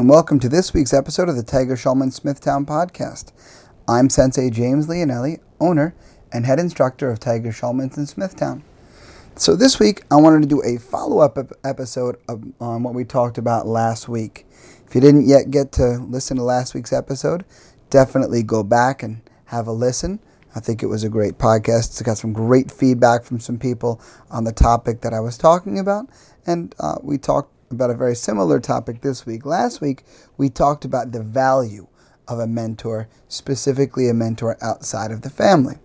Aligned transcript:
and 0.00 0.08
welcome 0.08 0.40
to 0.40 0.48
this 0.48 0.72
week's 0.72 0.94
episode 0.94 1.28
of 1.28 1.36
the 1.36 1.42
Tiger 1.42 1.76
Schulmann 1.76 2.10
Smithtown 2.10 2.64
podcast. 2.64 3.32
I'm 3.86 4.08
Sensei 4.08 4.48
James 4.48 4.86
Leonelli, 4.86 5.40
owner 5.60 5.94
and 6.32 6.46
head 6.46 6.58
instructor 6.58 7.10
of 7.10 7.20
Tiger 7.20 7.50
Schulmann's 7.50 7.98
in 7.98 8.06
Smithtown. 8.06 8.64
So 9.36 9.54
this 9.54 9.78
week, 9.78 10.04
I 10.10 10.16
wanted 10.16 10.40
to 10.40 10.48
do 10.48 10.62
a 10.62 10.78
follow-up 10.78 11.36
episode 11.64 12.16
on 12.28 12.82
what 12.82 12.94
we 12.94 13.04
talked 13.04 13.36
about 13.36 13.66
last 13.66 14.08
week. 14.08 14.46
If 14.86 14.94
you 14.94 15.02
didn't 15.02 15.28
yet 15.28 15.50
get 15.50 15.70
to 15.72 15.98
listen 15.98 16.38
to 16.38 16.44
last 16.44 16.72
week's 16.72 16.94
episode, 16.94 17.44
definitely 17.90 18.42
go 18.42 18.62
back 18.62 19.02
and 19.02 19.20
have 19.44 19.66
a 19.66 19.72
listen. 19.72 20.18
I 20.56 20.60
think 20.60 20.82
it 20.82 20.86
was 20.86 21.04
a 21.04 21.10
great 21.10 21.36
podcast. 21.36 22.00
It 22.00 22.04
got 22.04 22.16
some 22.16 22.32
great 22.32 22.72
feedback 22.72 23.22
from 23.22 23.38
some 23.38 23.58
people 23.58 24.00
on 24.30 24.44
the 24.44 24.52
topic 24.52 25.02
that 25.02 25.12
I 25.12 25.20
was 25.20 25.36
talking 25.36 25.78
about, 25.78 26.06
and 26.46 26.74
uh, 26.80 26.96
we 27.02 27.18
talked 27.18 27.52
about 27.70 27.90
a 27.90 27.94
very 27.94 28.16
similar 28.16 28.58
topic 28.58 29.00
this 29.00 29.24
week. 29.24 29.46
Last 29.46 29.80
week, 29.80 30.02
we 30.36 30.48
talked 30.48 30.84
about 30.84 31.12
the 31.12 31.22
value 31.22 31.86
of 32.26 32.40
a 32.40 32.46
mentor, 32.46 33.08
specifically 33.28 34.08
a 34.08 34.14
mentor 34.14 34.56
outside 34.60 35.12
of 35.12 35.22
the 35.22 35.30
family. 35.30 35.76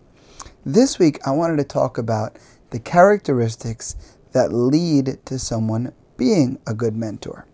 This 0.65 0.97
week, 0.97 1.19
I 1.27 1.31
wanted 1.31 1.57
to 1.57 1.63
talk 1.63 1.99
about 1.99 2.39
the 2.71 2.79
characteristics 2.79 3.95
that 4.31 4.51
lead 4.51 5.19
to 5.25 5.37
someone 5.37 5.93
being 6.17 6.57
a 6.65 6.73
good 6.73 6.95
mentor. 6.95 7.45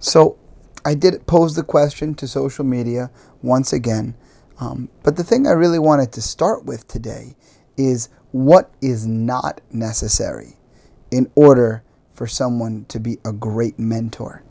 So, 0.00 0.36
I 0.84 0.94
did 0.94 1.24
pose 1.28 1.54
the 1.54 1.62
question 1.62 2.14
to 2.16 2.26
social 2.26 2.64
media 2.64 3.10
once 3.40 3.72
again, 3.72 4.16
um, 4.58 4.88
but 5.04 5.16
the 5.16 5.24
thing 5.24 5.46
I 5.46 5.52
really 5.52 5.78
wanted 5.78 6.12
to 6.12 6.20
start 6.20 6.64
with 6.64 6.88
today 6.88 7.36
is 7.76 8.08
what 8.32 8.74
is 8.82 9.06
not 9.06 9.60
necessary 9.70 10.56
in 11.12 11.30
order 11.36 11.84
for 12.14 12.26
someone 12.26 12.86
to 12.86 12.98
be 12.98 13.18
a 13.24 13.32
great 13.32 13.78
mentor. 13.78 14.42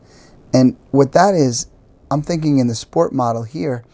And 0.52 0.76
what 0.90 1.12
that 1.12 1.34
is, 1.34 1.66
I'm 2.10 2.22
thinking 2.22 2.58
in 2.58 2.68
the 2.68 2.74
sport 2.74 3.12
model 3.12 3.42
here, 3.42 3.84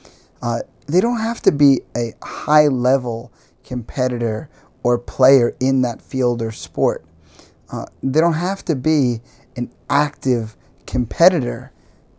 uh, 0.42 0.60
they 0.86 1.00
don't 1.00 1.20
have 1.20 1.40
to 1.42 1.52
be 1.52 1.80
a 1.96 2.12
high 2.22 2.66
level 2.66 3.32
competitor 3.64 4.50
or 4.82 4.98
player 4.98 5.54
in 5.60 5.82
that 5.82 6.02
field 6.02 6.42
or 6.42 6.50
sport. 6.50 7.04
Uh, 7.70 7.86
they 8.02 8.20
don't 8.20 8.34
have 8.34 8.64
to 8.64 8.74
be 8.74 9.20
an 9.56 9.70
active 9.88 10.56
competitor 10.86 11.72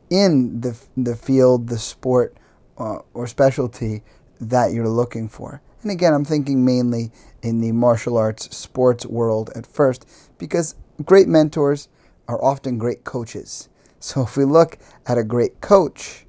in 0.09 0.61
the, 0.61 0.79
the 0.95 1.15
field, 1.15 1.67
the 1.67 1.77
sport, 1.77 2.35
uh, 2.77 2.99
or 3.13 3.27
specialty 3.27 4.03
that 4.39 4.71
you're 4.71 4.87
looking 4.87 5.27
for. 5.27 5.61
And 5.81 5.91
again, 5.91 6.13
I'm 6.13 6.25
thinking 6.25 6.63
mainly 6.63 7.11
in 7.41 7.59
the 7.59 7.71
martial 7.71 8.17
arts 8.17 8.55
sports 8.55 9.05
world 9.05 9.49
at 9.55 9.65
first 9.65 10.07
because 10.37 10.75
great 11.05 11.27
mentors 11.27 11.87
are 12.27 12.43
often 12.43 12.77
great 12.77 13.03
coaches. 13.03 13.69
So 13.99 14.23
if 14.23 14.35
we 14.35 14.45
look 14.45 14.77
at 15.05 15.17
a 15.17 15.23
great 15.23 15.61
coach, 15.61 16.25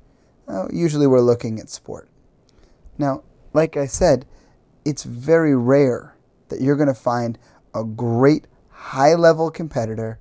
well, 0.47 0.69
usually 0.73 1.06
we're 1.06 1.20
looking 1.20 1.59
at 1.59 1.70
sport. 1.70 2.09
Now, 2.98 3.23
like 3.53 3.77
I 3.77 3.87
said, 3.87 4.27
it's 4.84 5.05
very 5.05 5.56
rare 5.56 6.17
that 6.48 6.61
you're 6.61 6.77
going 6.77 6.89
to 6.89 6.95
find 6.95 7.39
a 7.75 7.84
great 7.84 8.47
high 8.70 9.14
level 9.14 9.51
competitor 9.51 10.19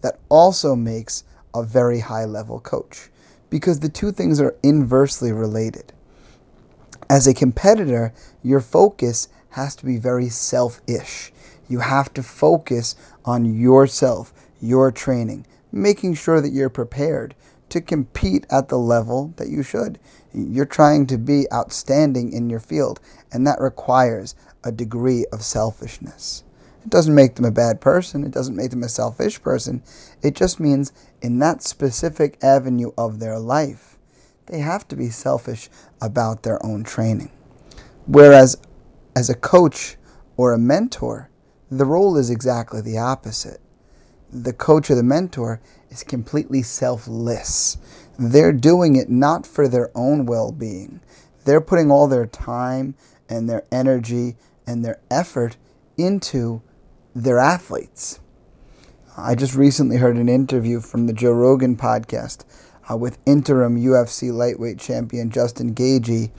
that 0.00 0.18
also 0.28 0.74
makes 0.74 1.24
a 1.54 1.62
very 1.62 2.00
high 2.00 2.24
level 2.24 2.60
coach 2.60 3.10
because 3.50 3.80
the 3.80 3.88
two 3.88 4.12
things 4.12 4.40
are 4.40 4.56
inversely 4.62 5.32
related. 5.32 5.92
As 7.10 7.26
a 7.26 7.34
competitor, 7.34 8.12
your 8.42 8.60
focus 8.60 9.28
has 9.50 9.76
to 9.76 9.86
be 9.86 9.98
very 9.98 10.28
selfish. 10.28 11.32
You 11.68 11.80
have 11.80 12.12
to 12.14 12.22
focus 12.22 12.96
on 13.24 13.44
yourself, 13.44 14.32
your 14.60 14.90
training, 14.90 15.46
making 15.72 16.14
sure 16.14 16.40
that 16.40 16.52
you're 16.52 16.68
prepared 16.68 17.34
to 17.70 17.80
compete 17.80 18.46
at 18.50 18.68
the 18.68 18.78
level 18.78 19.32
that 19.36 19.48
you 19.48 19.62
should. 19.62 19.98
You're 20.32 20.64
trying 20.64 21.06
to 21.08 21.18
be 21.18 21.50
outstanding 21.52 22.32
in 22.32 22.50
your 22.50 22.60
field, 22.60 23.00
and 23.32 23.46
that 23.46 23.60
requires 23.60 24.34
a 24.62 24.72
degree 24.72 25.26
of 25.32 25.42
selfishness. 25.42 26.44
It 26.84 26.90
doesn't 26.90 27.14
make 27.14 27.36
them 27.36 27.44
a 27.44 27.50
bad 27.50 27.80
person, 27.80 28.24
it 28.24 28.30
doesn't 28.30 28.56
make 28.56 28.70
them 28.70 28.82
a 28.82 28.88
selfish 28.88 29.42
person. 29.42 29.82
It 30.22 30.34
just 30.34 30.60
means 30.60 30.92
in 31.22 31.38
that 31.38 31.62
specific 31.62 32.38
avenue 32.42 32.92
of 32.98 33.18
their 33.18 33.38
life, 33.38 33.98
they 34.46 34.58
have 34.58 34.86
to 34.88 34.96
be 34.96 35.08
selfish 35.08 35.70
about 36.00 36.42
their 36.42 36.64
own 36.64 36.84
training. 36.84 37.30
Whereas 38.06 38.58
as 39.16 39.30
a 39.30 39.34
coach 39.34 39.96
or 40.36 40.52
a 40.52 40.58
mentor, 40.58 41.30
the 41.78 41.84
role 41.84 42.16
is 42.16 42.30
exactly 42.30 42.80
the 42.80 42.98
opposite. 42.98 43.60
The 44.32 44.52
coach 44.52 44.90
or 44.90 44.94
the 44.94 45.02
mentor 45.02 45.60
is 45.90 46.02
completely 46.02 46.62
selfless. 46.62 47.76
They're 48.18 48.52
doing 48.52 48.96
it 48.96 49.08
not 49.08 49.46
for 49.46 49.68
their 49.68 49.90
own 49.94 50.26
well 50.26 50.52
being, 50.52 51.00
they're 51.44 51.60
putting 51.60 51.90
all 51.90 52.08
their 52.08 52.26
time 52.26 52.94
and 53.28 53.48
their 53.48 53.64
energy 53.70 54.36
and 54.66 54.84
their 54.84 55.00
effort 55.10 55.56
into 55.96 56.62
their 57.14 57.38
athletes. 57.38 58.20
I 59.16 59.34
just 59.34 59.54
recently 59.54 59.98
heard 59.98 60.16
an 60.16 60.28
interview 60.28 60.80
from 60.80 61.06
the 61.06 61.12
Joe 61.12 61.32
Rogan 61.32 61.76
podcast 61.76 62.44
uh, 62.90 62.96
with 62.96 63.18
interim 63.26 63.78
UFC 63.78 64.32
lightweight 64.32 64.78
champion 64.78 65.30
Justin 65.30 65.74
Gaethje, 65.74 66.30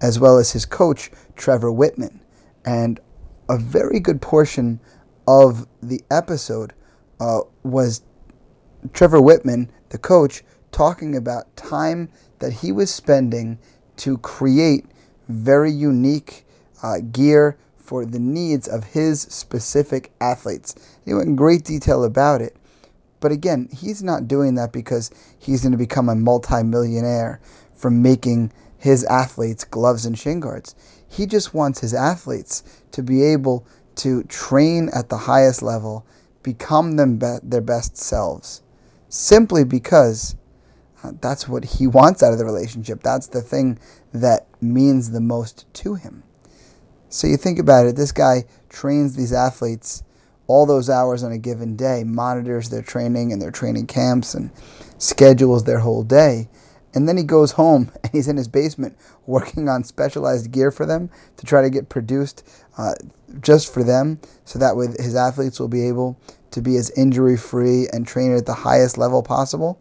as 0.00 0.18
well 0.18 0.38
as 0.38 0.52
his 0.52 0.66
coach 0.66 1.10
Trevor 1.36 1.70
Wittman. 1.70 2.20
And 2.64 3.00
a 3.48 3.58
very 3.58 4.00
good 4.00 4.20
portion 4.20 4.80
of 5.26 5.66
the 5.82 6.02
episode 6.10 6.72
uh, 7.20 7.40
was 7.62 8.02
Trevor 8.92 9.20
Wittman, 9.20 9.68
the 9.88 9.98
coach, 9.98 10.42
talking 10.70 11.16
about 11.16 11.56
time 11.56 12.10
that 12.38 12.52
he 12.54 12.72
was 12.72 12.92
spending 12.92 13.58
to 13.96 14.18
create 14.18 14.86
very 15.28 15.72
unique 15.72 16.46
uh, 16.82 16.98
gear 17.12 17.58
for 17.76 18.04
the 18.04 18.18
needs 18.18 18.68
of 18.68 18.84
his 18.84 19.22
specific 19.22 20.12
athletes. 20.20 20.74
He 21.04 21.14
went 21.14 21.28
in 21.28 21.36
great 21.36 21.64
detail 21.64 22.04
about 22.04 22.40
it. 22.40 22.56
But 23.20 23.32
again, 23.32 23.68
he's 23.72 24.02
not 24.02 24.28
doing 24.28 24.54
that 24.54 24.72
because 24.72 25.10
he's 25.38 25.62
going 25.62 25.72
to 25.72 25.78
become 25.78 26.08
a 26.08 26.14
multimillionaire 26.14 27.40
from 27.74 28.02
making 28.02 28.52
his 28.76 29.04
athletes 29.04 29.64
gloves 29.64 30.06
and 30.06 30.16
shin 30.16 30.38
guards. 30.40 30.74
He 31.08 31.26
just 31.26 31.54
wants 31.54 31.80
his 31.80 31.94
athletes 31.94 32.62
to 32.92 33.02
be 33.02 33.22
able 33.22 33.66
to 33.96 34.22
train 34.24 34.90
at 34.94 35.08
the 35.08 35.16
highest 35.18 35.62
level, 35.62 36.06
become 36.42 36.96
them 36.96 37.18
be- 37.18 37.38
their 37.42 37.60
best 37.60 37.96
selves, 37.96 38.62
simply 39.08 39.64
because 39.64 40.36
uh, 41.02 41.12
that's 41.20 41.48
what 41.48 41.64
he 41.64 41.86
wants 41.86 42.22
out 42.22 42.32
of 42.32 42.38
the 42.38 42.44
relationship. 42.44 43.02
That's 43.02 43.26
the 43.26 43.42
thing 43.42 43.78
that 44.12 44.46
means 44.60 45.10
the 45.10 45.20
most 45.20 45.72
to 45.74 45.94
him. 45.94 46.22
So 47.08 47.26
you 47.26 47.36
think 47.36 47.58
about 47.58 47.86
it, 47.86 47.96
this 47.96 48.12
guy 48.12 48.44
trains 48.68 49.16
these 49.16 49.32
athletes 49.32 50.02
all 50.48 50.64
those 50.64 50.88
hours 50.90 51.22
on 51.22 51.30
a 51.30 51.38
given 51.38 51.76
day, 51.76 52.02
monitors 52.04 52.70
their 52.70 52.82
training 52.82 53.32
and 53.32 53.40
their 53.40 53.50
training 53.50 53.86
camps, 53.86 54.34
and 54.34 54.50
schedules 54.96 55.64
their 55.64 55.78
whole 55.78 56.02
day. 56.02 56.48
And 56.94 57.08
then 57.08 57.16
he 57.16 57.22
goes 57.22 57.52
home 57.52 57.90
and 58.02 58.12
he's 58.12 58.28
in 58.28 58.36
his 58.36 58.48
basement 58.48 58.96
working 59.26 59.68
on 59.68 59.84
specialized 59.84 60.50
gear 60.50 60.70
for 60.70 60.86
them 60.86 61.10
to 61.36 61.46
try 61.46 61.62
to 61.62 61.70
get 61.70 61.88
produced 61.88 62.46
uh, 62.76 62.94
just 63.40 63.72
for 63.72 63.84
them 63.84 64.20
so 64.44 64.58
that 64.58 64.76
way 64.76 64.86
his 64.98 65.14
athletes 65.14 65.60
will 65.60 65.68
be 65.68 65.86
able 65.86 66.18
to 66.50 66.62
be 66.62 66.76
as 66.76 66.90
injury 66.90 67.36
free 67.36 67.86
and 67.92 68.06
train 68.06 68.34
at 68.34 68.46
the 68.46 68.54
highest 68.54 68.96
level 68.96 69.22
possible. 69.22 69.80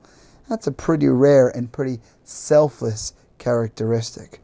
That's 0.50 0.68
a 0.68 0.72
pretty 0.72 1.08
rare 1.08 1.50
and 1.50 1.72
pretty 1.72 2.00
selfless 2.24 3.14
characteristic. 3.38 4.42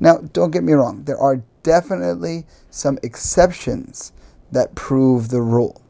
Now, 0.00 0.18
don't 0.18 0.50
get 0.50 0.64
me 0.64 0.72
wrong, 0.72 1.04
there 1.04 1.18
are 1.18 1.42
definitely 1.62 2.46
some 2.70 2.98
exceptions 3.02 4.12
that 4.52 4.74
prove 4.74 5.28
the 5.28 5.42
rule. 5.42 5.82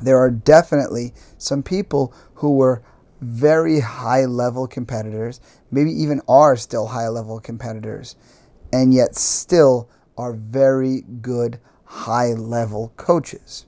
There 0.00 0.18
are 0.18 0.30
definitely 0.30 1.12
some 1.38 1.62
people 1.62 2.12
who 2.34 2.56
were 2.56 2.82
very 3.22 3.80
high 3.80 4.24
level 4.24 4.66
competitors, 4.66 5.40
maybe 5.70 5.90
even 5.90 6.20
are 6.28 6.56
still 6.56 6.88
high 6.88 7.08
level 7.08 7.38
competitors, 7.40 8.16
and 8.72 8.92
yet 8.92 9.14
still 9.14 9.88
are 10.18 10.32
very 10.32 11.02
good 11.20 11.58
high 11.84 12.32
level 12.32 12.92
coaches. 12.96 13.66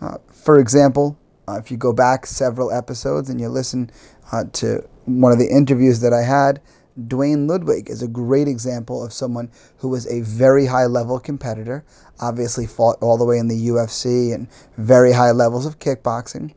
Uh, 0.00 0.16
for 0.32 0.58
example, 0.58 1.18
uh, 1.46 1.58
if 1.58 1.70
you 1.70 1.76
go 1.76 1.92
back 1.92 2.24
several 2.24 2.72
episodes 2.72 3.28
and 3.28 3.40
you 3.40 3.48
listen 3.48 3.90
uh, 4.32 4.44
to 4.52 4.88
one 5.04 5.32
of 5.32 5.38
the 5.38 5.48
interviews 5.48 6.00
that 6.00 6.14
I 6.14 6.22
had, 6.22 6.60
Duane 7.06 7.46
Ludwig 7.46 7.90
is 7.90 8.02
a 8.02 8.08
great 8.08 8.48
example 8.48 9.04
of 9.04 9.12
someone 9.12 9.50
who 9.78 9.88
was 9.88 10.06
a 10.06 10.22
very 10.22 10.66
high 10.66 10.86
level 10.86 11.18
competitor, 11.20 11.84
obviously 12.18 12.66
fought 12.66 12.96
all 13.00 13.18
the 13.18 13.24
way 13.24 13.38
in 13.38 13.48
the 13.48 13.68
UFC 13.68 14.34
and 14.34 14.48
very 14.76 15.12
high 15.12 15.30
levels 15.32 15.66
of 15.66 15.78
kickboxing, 15.78 16.54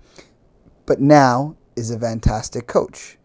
but 0.85 0.99
now 0.99 1.55
is 1.75 1.91
a 1.91 1.99
fantastic 1.99 2.67
coach. 2.67 3.17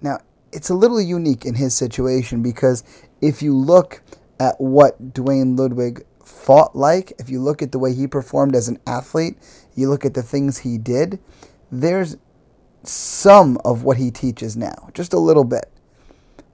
Now, 0.00 0.18
it's 0.52 0.68
a 0.68 0.74
little 0.74 1.00
unique 1.00 1.44
in 1.44 1.54
his 1.54 1.74
situation 1.74 2.42
because 2.42 2.84
if 3.20 3.42
you 3.42 3.56
look 3.56 4.02
at 4.38 4.60
what 4.60 5.14
Duane 5.14 5.56
Ludwig 5.56 6.04
fought 6.24 6.76
like, 6.76 7.12
if 7.18 7.30
you 7.30 7.40
look 7.40 7.62
at 7.62 7.72
the 7.72 7.78
way 7.78 7.94
he 7.94 8.06
performed 8.06 8.54
as 8.54 8.68
an 8.68 8.78
athlete, 8.86 9.38
you 9.74 9.88
look 9.88 10.04
at 10.04 10.14
the 10.14 10.22
things 10.22 10.58
he 10.58 10.78
did, 10.78 11.18
there's 11.70 12.16
some 12.82 13.58
of 13.64 13.84
what 13.84 13.96
he 13.96 14.10
teaches 14.10 14.56
now, 14.56 14.90
just 14.92 15.12
a 15.12 15.18
little 15.18 15.44
bit. 15.44 15.70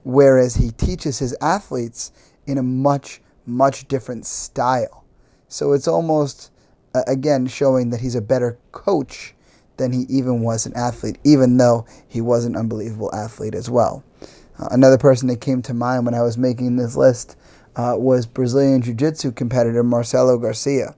Whereas 0.03 0.55
he 0.55 0.71
teaches 0.71 1.19
his 1.19 1.35
athletes 1.41 2.11
in 2.45 2.57
a 2.57 2.63
much, 2.63 3.21
much 3.45 3.87
different 3.87 4.25
style. 4.25 5.03
So 5.47 5.73
it's 5.73 5.87
almost, 5.87 6.51
uh, 6.93 7.03
again, 7.07 7.47
showing 7.47 7.89
that 7.89 7.99
he's 7.99 8.15
a 8.15 8.21
better 8.21 8.57
coach 8.71 9.33
than 9.79 9.91
he 9.91 10.05
even 10.09 10.41
was 10.41 10.67
an 10.67 10.73
athlete, 10.75 11.17
even 11.23 11.57
though 11.57 11.87
he 12.07 12.21
was 12.21 12.45
an 12.45 12.55
unbelievable 12.55 13.13
athlete 13.13 13.55
as 13.55 13.69
well. 13.69 14.03
Uh, 14.59 14.67
another 14.71 14.97
person 14.97 15.27
that 15.29 15.41
came 15.41 15.63
to 15.63 15.73
mind 15.73 16.05
when 16.05 16.13
I 16.13 16.21
was 16.21 16.37
making 16.37 16.75
this 16.75 16.95
list 16.95 17.35
uh, 17.75 17.95
was 17.97 18.27
Brazilian 18.27 18.81
Jiu 18.81 18.93
Jitsu 18.93 19.31
competitor 19.31 19.83
Marcelo 19.83 20.37
Garcia, 20.37 20.95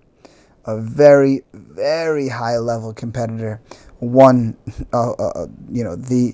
a 0.65 0.77
very, 0.77 1.43
very 1.53 2.27
high 2.27 2.57
level 2.57 2.93
competitor, 2.93 3.61
won, 3.99 4.57
uh, 4.93 5.11
uh, 5.11 5.31
uh, 5.35 5.47
you 5.71 5.83
know, 5.83 5.95
the 5.95 6.33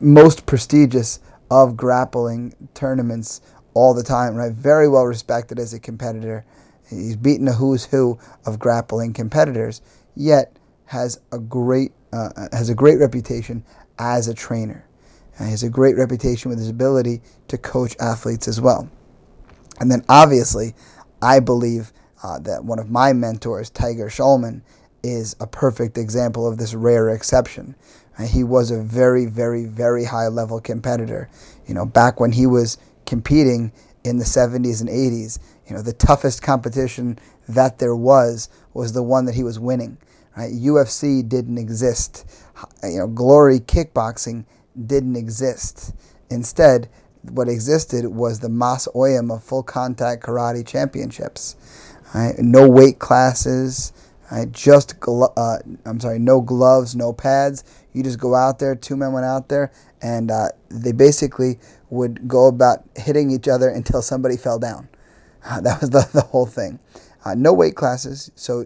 most 0.00 0.46
prestigious 0.46 1.20
of 1.50 1.76
grappling 1.76 2.54
tournaments 2.74 3.40
all 3.72 3.94
the 3.94 4.02
time, 4.02 4.34
right? 4.34 4.52
Very 4.52 4.88
well 4.88 5.04
respected 5.04 5.58
as 5.58 5.72
a 5.72 5.80
competitor. 5.80 6.44
He's 6.90 7.16
beaten 7.16 7.48
a 7.48 7.52
who's 7.52 7.86
who 7.86 8.18
of 8.44 8.58
grappling 8.58 9.12
competitors, 9.12 9.80
yet 10.14 10.57
has 10.88 11.20
a 11.32 11.38
great 11.38 11.92
uh, 12.12 12.30
has 12.52 12.70
a 12.70 12.74
great 12.74 12.98
reputation 12.98 13.62
as 13.98 14.26
a 14.28 14.34
trainer. 14.34 14.86
Uh, 15.38 15.44
he 15.44 15.50
has 15.50 15.62
a 15.62 15.70
great 15.70 15.96
reputation 15.96 16.48
with 16.48 16.58
his 16.58 16.70
ability 16.70 17.20
to 17.48 17.58
coach 17.58 17.94
athletes 18.00 18.48
as 18.48 18.60
well. 18.60 18.88
And 19.80 19.90
then 19.90 20.04
obviously, 20.08 20.74
I 21.22 21.40
believe 21.40 21.92
uh, 22.22 22.38
that 22.40 22.64
one 22.64 22.78
of 22.78 22.90
my 22.90 23.12
mentors, 23.12 23.70
Tiger 23.70 24.08
Schulmann, 24.08 24.62
is 25.02 25.36
a 25.40 25.46
perfect 25.46 25.98
example 25.98 26.48
of 26.48 26.58
this 26.58 26.74
rare 26.74 27.10
exception. 27.10 27.76
Uh, 28.18 28.24
he 28.24 28.42
was 28.42 28.70
a 28.70 28.82
very, 28.82 29.26
very, 29.26 29.66
very 29.66 30.04
high 30.04 30.28
level 30.28 30.60
competitor. 30.60 31.28
You 31.66 31.74
know, 31.74 31.84
back 31.84 32.18
when 32.18 32.32
he 32.32 32.46
was 32.46 32.78
competing 33.06 33.72
in 34.04 34.16
the 34.18 34.24
70s 34.24 34.80
and 34.80 34.88
80s, 34.88 35.38
you 35.68 35.76
know, 35.76 35.82
the 35.82 35.92
toughest 35.92 36.42
competition 36.42 37.18
that 37.48 37.78
there 37.78 37.94
was 37.94 38.48
was 38.72 38.92
the 38.92 39.02
one 39.02 39.26
that 39.26 39.34
he 39.34 39.42
was 39.42 39.58
winning. 39.58 39.98
Right? 40.38 40.52
UFC 40.52 41.28
didn't 41.28 41.58
exist. 41.58 42.24
You 42.84 42.98
know, 42.98 43.08
glory 43.08 43.58
kickboxing 43.58 44.44
didn't 44.86 45.16
exist. 45.16 45.92
Instead, 46.30 46.88
what 47.22 47.48
existed 47.48 48.06
was 48.06 48.38
the 48.38 48.48
Mas 48.48 48.86
Oyama 48.94 49.40
full 49.40 49.64
contact 49.64 50.22
karate 50.22 50.64
championships. 50.64 51.56
Right? 52.14 52.38
No 52.38 52.68
weight 52.68 53.00
classes, 53.00 53.92
right? 54.30 54.50
just 54.52 55.00
glo- 55.00 55.32
uh, 55.36 55.58
I'm 55.84 55.98
sorry, 55.98 56.20
no 56.20 56.40
gloves, 56.40 56.94
no 56.94 57.12
pads. 57.12 57.64
You 57.92 58.04
just 58.04 58.20
go 58.20 58.36
out 58.36 58.60
there. 58.60 58.76
Two 58.76 58.96
men 58.96 59.12
went 59.12 59.26
out 59.26 59.48
there, 59.48 59.72
and 60.00 60.30
uh, 60.30 60.50
they 60.68 60.92
basically 60.92 61.58
would 61.90 62.28
go 62.28 62.46
about 62.46 62.84
hitting 62.94 63.32
each 63.32 63.48
other 63.48 63.68
until 63.68 64.02
somebody 64.02 64.36
fell 64.36 64.60
down. 64.60 64.88
Uh, 65.44 65.60
that 65.62 65.80
was 65.80 65.90
the, 65.90 66.08
the 66.12 66.20
whole 66.20 66.46
thing. 66.46 66.78
Uh, 67.24 67.34
no 67.34 67.52
weight 67.52 67.74
classes, 67.74 68.30
so 68.36 68.64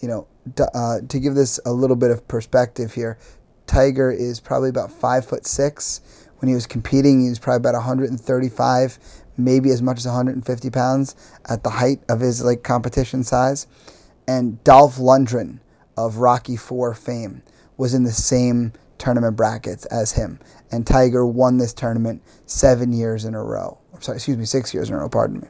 you 0.00 0.08
know 0.08 0.26
uh, 0.74 0.98
to 1.08 1.18
give 1.18 1.34
this 1.34 1.58
a 1.64 1.72
little 1.72 1.96
bit 1.96 2.10
of 2.10 2.26
perspective 2.28 2.94
here, 2.94 3.18
Tiger 3.66 4.10
is 4.10 4.40
probably 4.40 4.68
about 4.68 4.90
five 4.90 5.24
foot 5.24 5.46
six. 5.46 6.00
When 6.38 6.48
he 6.48 6.54
was 6.54 6.66
competing, 6.66 7.22
he 7.22 7.28
was 7.30 7.38
probably 7.38 7.56
about 7.68 7.74
135, 7.74 8.98
maybe 9.38 9.70
as 9.70 9.80
much 9.80 9.98
as 9.98 10.06
150 10.06 10.70
pounds 10.70 11.16
at 11.48 11.62
the 11.62 11.70
height 11.70 12.00
of 12.08 12.20
his 12.20 12.44
like 12.44 12.62
competition 12.62 13.24
size. 13.24 13.66
And 14.26 14.62
Dolph 14.62 14.96
Lundgren 14.96 15.60
of 15.96 16.18
Rocky 16.18 16.56
Four 16.56 16.92
fame 16.94 17.42
was 17.76 17.94
in 17.94 18.04
the 18.04 18.12
same 18.12 18.72
tournament 18.98 19.36
brackets 19.36 19.86
as 19.86 20.12
him. 20.12 20.38
And 20.70 20.86
Tiger 20.86 21.24
won 21.24 21.58
this 21.58 21.72
tournament 21.72 22.22
seven 22.46 22.92
years 22.92 23.24
in 23.24 23.34
a 23.34 23.42
row. 23.42 23.78
I'm 23.92 24.02
sorry, 24.02 24.16
excuse 24.16 24.36
me, 24.36 24.44
six 24.44 24.74
years 24.74 24.88
in 24.88 24.94
a 24.94 24.98
row. 24.98 25.08
Pardon 25.08 25.40
me. 25.40 25.48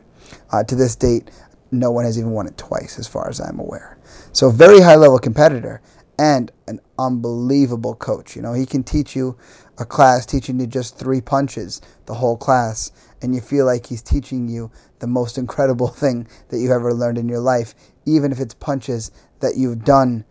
Uh, 0.50 0.64
to 0.64 0.74
this 0.74 0.96
date, 0.96 1.30
no 1.70 1.90
one 1.90 2.04
has 2.04 2.18
even 2.18 2.30
won 2.30 2.46
it 2.46 2.56
twice, 2.56 2.98
as 2.98 3.06
far 3.06 3.28
as 3.28 3.40
I'm 3.40 3.58
aware. 3.58 3.93
So, 4.34 4.50
very 4.50 4.80
high 4.80 4.96
level 4.96 5.20
competitor 5.20 5.80
and 6.18 6.50
an 6.66 6.80
unbelievable 6.98 7.94
coach. 7.94 8.34
You 8.34 8.42
know, 8.42 8.52
he 8.52 8.66
can 8.66 8.82
teach 8.82 9.14
you 9.14 9.38
a 9.78 9.84
class 9.84 10.26
teaching 10.26 10.58
you 10.58 10.66
just 10.66 10.98
three 10.98 11.20
punches, 11.20 11.80
the 12.06 12.14
whole 12.14 12.36
class, 12.36 12.90
and 13.22 13.32
you 13.32 13.40
feel 13.40 13.64
like 13.64 13.86
he's 13.86 14.02
teaching 14.02 14.48
you 14.48 14.72
the 14.98 15.06
most 15.06 15.38
incredible 15.38 15.86
thing 16.02 16.26
that 16.48 16.58
you 16.58 16.72
ever 16.72 16.92
learned 16.92 17.16
in 17.16 17.28
your 17.28 17.38
life, 17.38 17.76
even 18.06 18.32
if 18.32 18.40
it's 18.40 18.54
punches 18.54 19.12
that 19.38 19.56
you've 19.56 19.84
done 19.84 20.24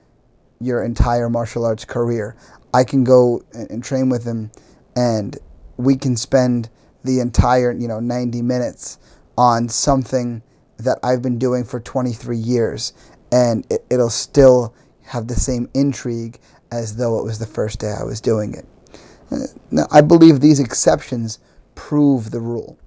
your 0.60 0.84
entire 0.84 1.30
martial 1.30 1.64
arts 1.64 1.86
career. 1.86 2.36
I 2.74 2.84
can 2.84 3.06
go 3.06 3.42
and 3.54 3.82
train 3.82 4.10
with 4.10 4.26
him, 4.26 4.52
and 4.98 5.38
we 5.78 5.96
can 5.96 6.18
spend 6.18 6.70
the 7.06 7.22
entire, 7.22 7.72
you 7.72 7.88
know, 7.88 8.02
90 8.02 8.42
minutes 8.42 8.98
on 9.38 9.70
something 9.70 10.44
that 10.78 11.00
I've 11.04 11.22
been 11.22 11.38
doing 11.38 11.64
for 11.64 11.80
23 11.80 12.38
years, 12.38 12.94
and 13.34 13.66
it, 13.72 13.84
it'll 13.90 14.12
still 14.12 14.76
have 15.06 15.28
the 15.28 15.36
same 15.36 15.68
intrigue 15.74 16.40
as 16.72 16.98
though 16.98 17.18
it 17.20 17.24
was 17.24 17.40
the 17.40 17.48
first 17.48 17.80
day 17.80 17.92
I 18.00 18.04
was 18.04 18.22
doing 18.22 18.54
it. 18.54 18.66
Uh, 19.32 19.48
now, 19.72 19.88
I 19.92 20.02
believe 20.02 20.40
these 20.40 20.60
exceptions 20.60 21.40
prove 21.74 22.30
the 22.30 22.40
rule. 22.40 22.78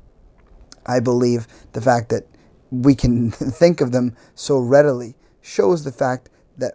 I 0.87 1.00
believe 1.00 1.48
the 1.72 1.81
fact 1.81 2.10
that 2.10 2.28
we 2.70 2.94
can 2.94 3.31
think 3.32 3.81
of 3.81 3.90
them 3.90 4.16
so 4.37 4.60
readily 4.60 5.16
shows 5.43 5.82
the 5.82 5.90
fact 5.90 6.31
that 6.58 6.75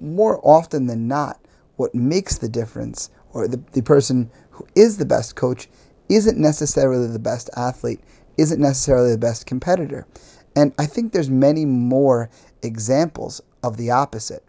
more 0.00 0.40
often 0.42 0.86
than 0.86 1.06
not, 1.06 1.38
what 1.76 1.94
makes 1.94 2.38
the 2.38 2.48
difference, 2.48 3.10
or 3.34 3.46
the, 3.46 3.62
the 3.72 3.82
person 3.82 4.30
who 4.52 4.66
is 4.74 4.96
the 4.96 5.04
best 5.04 5.36
coach, 5.36 5.68
isn't 6.08 6.38
necessarily 6.38 7.06
the 7.08 7.18
best 7.18 7.50
athlete, 7.56 8.00
isn't 8.38 8.60
necessarily 8.60 9.10
the 9.10 9.18
best 9.18 9.44
competitor. 9.44 10.06
And 10.56 10.72
I 10.78 10.86
think 10.86 11.12
there's 11.12 11.30
many 11.30 11.64
more 11.64 12.30
examples 12.62 13.40
of 13.62 13.76
the 13.76 13.90
opposite. 13.90 14.44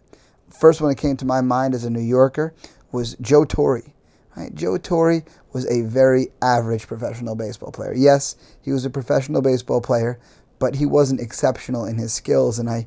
First 0.50 0.80
one 0.80 0.90
that 0.90 0.96
came 0.96 1.16
to 1.16 1.24
my 1.24 1.40
mind 1.40 1.74
as 1.74 1.84
a 1.84 1.90
New 1.90 2.00
Yorker 2.00 2.54
was 2.92 3.16
Joe 3.20 3.44
Torre. 3.44 3.82
Right? 4.36 4.54
Joe 4.54 4.78
Torre 4.78 5.22
was 5.52 5.66
a 5.66 5.82
very 5.82 6.28
average 6.42 6.86
professional 6.86 7.34
baseball 7.34 7.70
player. 7.72 7.94
Yes, 7.94 8.36
he 8.60 8.72
was 8.72 8.84
a 8.84 8.90
professional 8.90 9.42
baseball 9.42 9.80
player, 9.80 10.18
but 10.58 10.76
he 10.76 10.86
wasn't 10.86 11.20
exceptional 11.20 11.84
in 11.84 11.98
his 11.98 12.12
skills, 12.12 12.58
and 12.58 12.68
I 12.68 12.86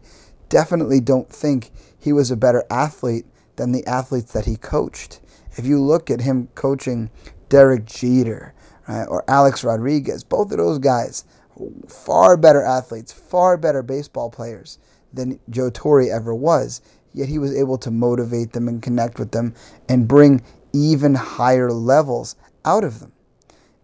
definitely 0.50 1.00
don't 1.00 1.30
think 1.30 1.72
he 1.98 2.12
was 2.14 2.32
a 2.32 2.38
better 2.38 2.64
athlete 2.70 3.26
than 3.56 3.72
the 3.72 3.86
athletes 3.86 4.34
that 4.34 4.46
he 4.46 4.56
coached. 4.56 5.20
If 5.58 5.66
you 5.66 5.82
look 5.82 6.10
at 6.10 6.22
him 6.22 6.50
coaching 6.56 7.10
Derek 7.50 7.86
Jeter 7.86 8.54
right, 8.88 9.06
or 9.06 9.24
Alex 9.28 9.64
Rodriguez, 9.64 10.24
both 10.24 10.52
of 10.52 10.58
those 10.58 10.80
guys, 10.80 11.26
far 11.88 12.38
better 12.38 12.62
athletes, 12.62 13.12
far 13.12 13.58
better 13.58 13.82
baseball 13.82 14.30
players 14.30 14.78
than 15.14 15.40
Joe 15.50 15.70
Torre 15.70 16.12
ever 16.12 16.34
was. 16.34 16.82
Yet 17.14 17.30
he 17.30 17.40
was 17.40 17.56
able 17.56 17.78
to 17.80 17.92
motivate 17.92 18.54
them 18.54 18.68
and 18.68 18.82
connect 18.82 19.18
with 19.18 19.32
them 19.32 19.56
and 19.90 20.08
bring 20.08 20.42
even 20.74 21.16
higher 21.16 21.72
levels 21.72 22.36
out 22.64 22.84
of 22.84 23.00
them. 23.00 23.12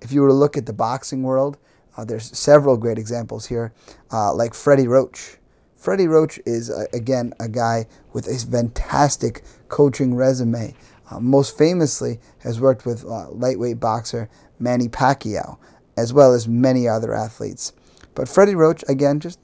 If 0.01 0.11
you 0.11 0.21
were 0.21 0.27
to 0.27 0.33
look 0.33 0.57
at 0.57 0.65
the 0.65 0.73
boxing 0.73 1.23
world, 1.23 1.57
uh, 1.95 2.05
there's 2.05 2.37
several 2.37 2.77
great 2.77 2.97
examples 2.97 3.45
here, 3.45 3.73
uh, 4.11 4.33
like 4.33 4.53
Freddie 4.53 4.87
Roach. 4.87 5.37
Freddie 5.75 6.07
Roach 6.07 6.39
is, 6.45 6.69
uh, 6.69 6.85
again, 6.93 7.33
a 7.39 7.47
guy 7.47 7.85
with 8.13 8.27
a 8.27 8.37
fantastic 8.49 9.43
coaching 9.67 10.15
resume. 10.15 10.73
Uh, 11.09 11.19
most 11.19 11.57
famously, 11.57 12.19
has 12.39 12.59
worked 12.59 12.85
with 12.85 13.05
uh, 13.05 13.29
lightweight 13.31 13.79
boxer 13.79 14.29
Manny 14.59 14.87
Pacquiao, 14.87 15.57
as 15.97 16.13
well 16.13 16.33
as 16.33 16.47
many 16.47 16.87
other 16.87 17.13
athletes. 17.13 17.73
But 18.15 18.29
Freddie 18.29 18.55
Roach, 18.55 18.83
again, 18.87 19.19
just 19.19 19.39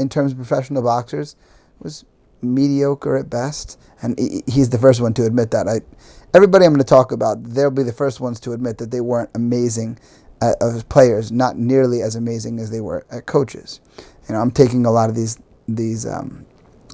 in 0.00 0.08
terms 0.08 0.32
of 0.32 0.38
professional 0.38 0.82
boxers, 0.82 1.36
was 1.80 2.04
mediocre 2.42 3.16
at 3.16 3.30
best, 3.30 3.78
and 4.02 4.18
he's 4.46 4.70
the 4.70 4.78
first 4.78 5.00
one 5.00 5.14
to 5.14 5.26
admit 5.26 5.50
that. 5.50 5.68
I, 5.68 5.80
everybody 6.34 6.64
I'm 6.64 6.72
going 6.72 6.78
to 6.78 6.84
talk 6.84 7.12
about, 7.12 7.42
they'll 7.42 7.70
be 7.70 7.82
the 7.82 7.92
first 7.92 8.20
ones 8.20 8.40
to 8.40 8.52
admit 8.52 8.78
that 8.78 8.90
they 8.90 9.00
weren't 9.00 9.30
amazing 9.34 9.98
as 10.40 10.82
players, 10.84 11.30
not 11.30 11.58
nearly 11.58 12.02
as 12.02 12.16
amazing 12.16 12.58
as 12.58 12.70
they 12.70 12.80
were 12.80 13.04
at 13.10 13.26
coaches. 13.26 13.80
You 14.28 14.34
know, 14.34 14.40
I'm 14.40 14.50
taking 14.50 14.86
a 14.86 14.90
lot 14.90 15.10
of 15.10 15.16
these 15.16 15.38
these 15.68 16.06
um, 16.06 16.46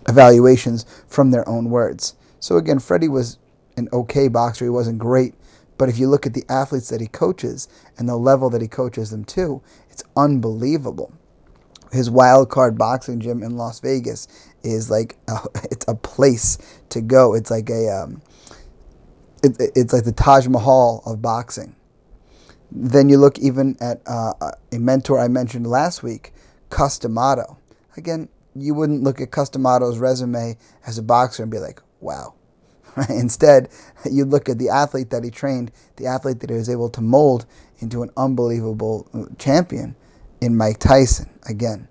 evaluations 0.09 0.85
from 1.09 1.31
their 1.31 1.49
own 1.49 1.71
words. 1.71 2.15
So 2.41 2.57
again, 2.57 2.79
Freddie 2.79 3.09
was 3.09 3.39
an 3.77 3.89
okay 3.93 4.29
boxer. 4.29 4.65
He 4.65 4.71
wasn't 4.71 4.99
great, 4.99 5.35
but 5.79 5.89
if 5.89 5.99
you 5.99 6.09
look 6.09 6.27
at 6.27 6.35
the 6.35 6.45
athletes 6.49 6.89
that 6.91 7.01
he 7.01 7.07
coaches 7.07 7.69
and 7.97 8.09
the 8.09 8.17
level 8.17 8.51
that 8.51 8.61
he 8.61 8.69
coaches 8.69 9.11
them 9.11 9.25
to, 9.27 9.63
it's 9.91 10.05
unbelievable. 10.17 11.13
His 11.93 12.11
wild 12.11 12.51
card 12.51 12.79
boxing 12.79 13.21
gym 13.21 13.43
in 13.43 13.57
Las 13.57 13.81
Vegas 13.81 14.29
is 14.63 14.91
like 14.91 15.17
a, 15.29 15.39
it's 15.71 15.87
a 15.89 15.95
place 15.95 16.59
to 16.91 17.01
go. 17.01 17.35
It's 17.35 17.51
like 17.51 17.71
a 17.71 17.89
um, 17.91 18.23
it, 19.43 19.57
it's 19.77 19.93
like 19.93 20.05
the 20.05 20.13
Taj 20.13 20.49
Mahal 20.49 21.03
of 21.07 21.23
boxing. 21.23 21.77
Then 22.71 23.09
you 23.09 23.19
look 23.19 23.39
even 23.39 23.77
at 23.81 24.03
uh, 24.07 24.33
a 24.73 24.79
mentor 24.79 25.19
I 25.21 25.29
mentioned 25.29 25.67
last 25.67 26.03
week, 26.03 26.33
Cus 26.71 26.99
D'Amato. 26.99 27.59
Again, 27.97 28.29
you 28.57 28.75
wouldn't 28.75 29.03
look 29.03 29.21
at 29.21 29.31
Cus 29.31 29.51
D'Amato's 29.51 29.99
resume 29.99 30.57
as 30.87 30.99
a 30.99 31.03
boxer 31.03 31.45
and 31.45 31.53
be 31.53 31.59
like, 31.61 31.81
"Wow, 32.01 32.35
Instead, 33.09 33.69
you 34.11 34.25
look 34.25 34.49
at 34.49 34.59
the 34.59 34.69
athlete 34.69 35.11
that 35.11 35.25
he 35.25 35.31
trained, 35.31 35.71
the 35.97 36.07
athlete 36.07 36.41
that 36.41 36.51
he 36.51 36.57
was 36.57 36.69
able 36.69 36.89
to 36.91 37.01
mold 37.01 37.47
into 37.81 38.03
an 38.03 38.11
unbelievable 38.17 39.09
uh, 39.15 39.25
champion 39.39 39.95
in 40.41 40.57
Mike 40.57 40.79
Tyson. 40.79 41.31
Again, 41.49 41.89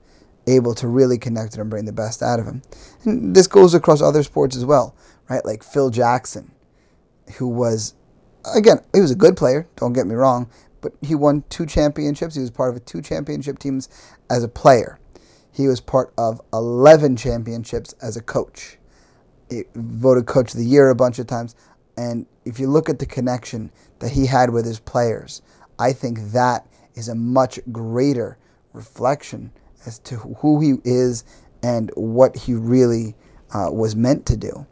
able 0.47 0.75
to 0.75 0.87
really 0.87 1.17
connect 1.17 1.57
and 1.57 1.69
bring 1.69 1.85
the 1.85 1.93
best 1.93 2.21
out 2.21 2.39
of 2.39 2.45
him. 2.45 2.61
And 3.03 3.35
this 3.35 3.47
goes 3.47 3.73
across 3.73 4.01
other 4.01 4.23
sports 4.23 4.55
as 4.55 4.65
well, 4.65 4.95
right? 5.29 5.43
Like 5.45 5.63
Phil 5.63 5.89
Jackson, 5.89 6.51
who 7.37 7.47
was, 7.47 7.95
again, 8.53 8.77
he 8.93 9.01
was 9.01 9.11
a 9.11 9.15
good 9.15 9.37
player, 9.37 9.67
don't 9.75 9.93
get 9.93 10.07
me 10.07 10.15
wrong, 10.15 10.49
but 10.81 10.93
he 11.01 11.15
won 11.15 11.43
two 11.49 11.65
championships. 11.65 12.35
He 12.35 12.41
was 12.41 12.51
part 12.51 12.75
of 12.75 12.85
two 12.85 13.01
championship 13.01 13.57
teams 13.59 13.89
as 14.29 14.43
a 14.43 14.47
player. 14.47 14.99
He 15.51 15.67
was 15.67 15.79
part 15.79 16.13
of 16.17 16.41
11 16.53 17.15
championships 17.15 17.93
as 18.01 18.17
a 18.17 18.21
coach. 18.21 18.77
He 19.49 19.63
voted 19.73 20.25
coach 20.25 20.53
of 20.53 20.59
the 20.59 20.65
year 20.65 20.89
a 20.89 20.95
bunch 20.95 21.17
of 21.17 21.27
times. 21.27 21.55
And 21.97 22.25
if 22.43 22.59
you 22.59 22.67
look 22.67 22.89
at 22.89 22.99
the 22.99 23.05
connection 23.05 23.71
that 23.99 24.11
he 24.11 24.25
had 24.25 24.49
with 24.49 24.65
his 24.65 24.79
players, 24.79 25.41
I 25.79 25.93
think 25.93 26.19
that 26.33 26.67
is 26.95 27.07
a 27.07 27.15
much 27.15 27.59
greater 27.71 28.37
reflection 28.73 29.51
as 29.85 29.99
to 29.99 30.15
who 30.15 30.59
he 30.61 30.75
is 30.83 31.23
and 31.63 31.91
what 31.95 32.35
he 32.35 32.53
really 32.53 33.15
uh, 33.53 33.69
was 33.71 33.95
meant 33.95 34.25
to 34.27 34.37
do. 34.37 34.65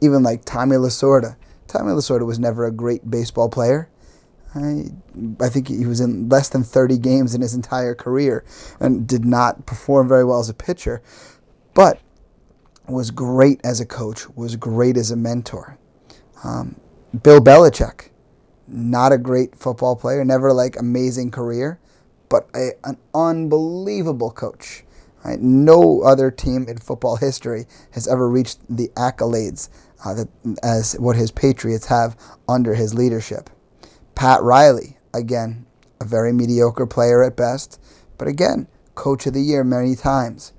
Even 0.00 0.22
like 0.22 0.44
Tommy 0.44 0.76
Lasorda. 0.76 1.36
Tommy 1.68 1.92
Lasorda 1.92 2.26
was 2.26 2.38
never 2.38 2.66
a 2.66 2.72
great 2.72 3.10
baseball 3.10 3.48
player. 3.48 3.88
I, 4.54 4.84
I 5.40 5.48
think 5.48 5.68
he 5.68 5.86
was 5.86 6.00
in 6.00 6.28
less 6.28 6.48
than 6.48 6.62
30 6.62 6.98
games 6.98 7.34
in 7.34 7.40
his 7.40 7.54
entire 7.54 7.94
career 7.94 8.44
and 8.80 9.06
did 9.06 9.24
not 9.24 9.64
perform 9.64 10.08
very 10.08 10.24
well 10.24 10.40
as 10.40 10.50
a 10.50 10.54
pitcher, 10.54 11.02
but 11.74 12.00
was 12.88 13.10
great 13.10 13.60
as 13.64 13.80
a 13.80 13.86
coach, 13.86 14.28
was 14.30 14.56
great 14.56 14.96
as 14.96 15.10
a 15.10 15.16
mentor. 15.16 15.78
Um, 16.44 16.76
Bill 17.22 17.40
Belichick, 17.40 18.08
not 18.68 19.12
a 19.12 19.18
great 19.18 19.56
football 19.56 19.96
player, 19.96 20.24
never 20.24 20.52
like 20.52 20.78
amazing 20.78 21.30
career, 21.30 21.78
but 22.28 22.48
a, 22.54 22.70
an 22.84 22.98
unbelievable 23.14 24.30
coach. 24.30 24.84
Right? 25.24 25.40
No 25.40 26.02
other 26.02 26.30
team 26.30 26.66
in 26.68 26.78
football 26.78 27.16
history 27.16 27.66
has 27.92 28.08
ever 28.08 28.28
reached 28.28 28.58
the 28.68 28.88
accolades 28.96 29.68
uh, 30.04 30.14
that, 30.14 30.28
as 30.62 30.94
what 30.94 31.16
his 31.16 31.30
Patriots 31.30 31.86
have 31.86 32.16
under 32.48 32.74
his 32.74 32.94
leadership. 32.94 33.50
Pat 34.14 34.42
Riley, 34.42 34.98
again, 35.14 35.66
a 36.00 36.04
very 36.04 36.32
mediocre 36.32 36.86
player 36.86 37.22
at 37.22 37.36
best, 37.36 37.80
but 38.18 38.28
again, 38.28 38.66
coach 38.94 39.26
of 39.26 39.34
the 39.34 39.40
year 39.40 39.64
many 39.64 39.94
times. 39.94 40.52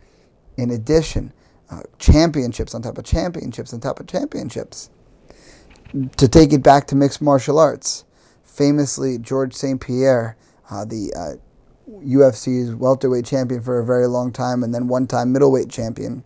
In 0.57 0.69
addition, 0.71 1.33
uh, 1.69 1.81
championships 1.99 2.73
on 2.73 2.81
top 2.81 2.97
of 2.97 3.03
championships 3.03 3.73
on 3.73 3.79
top 3.79 3.99
of 3.99 4.07
championships. 4.07 4.89
To 6.17 6.27
take 6.27 6.53
it 6.53 6.63
back 6.63 6.87
to 6.87 6.95
mixed 6.95 7.21
martial 7.21 7.59
arts, 7.59 8.03
famously, 8.43 9.19
George 9.19 9.53
St. 9.53 9.79
Pierre, 9.79 10.35
uh, 10.71 10.85
the 10.85 11.13
uh, 11.15 11.91
UFC's 12.01 12.73
welterweight 12.73 13.25
champion 13.25 13.61
for 13.61 13.79
a 13.79 13.85
very 13.85 14.07
long 14.07 14.31
time 14.31 14.63
and 14.63 14.73
then 14.73 14.87
one 14.87 15.05
time 15.05 15.31
middleweight 15.31 15.69
champion, 15.69 16.23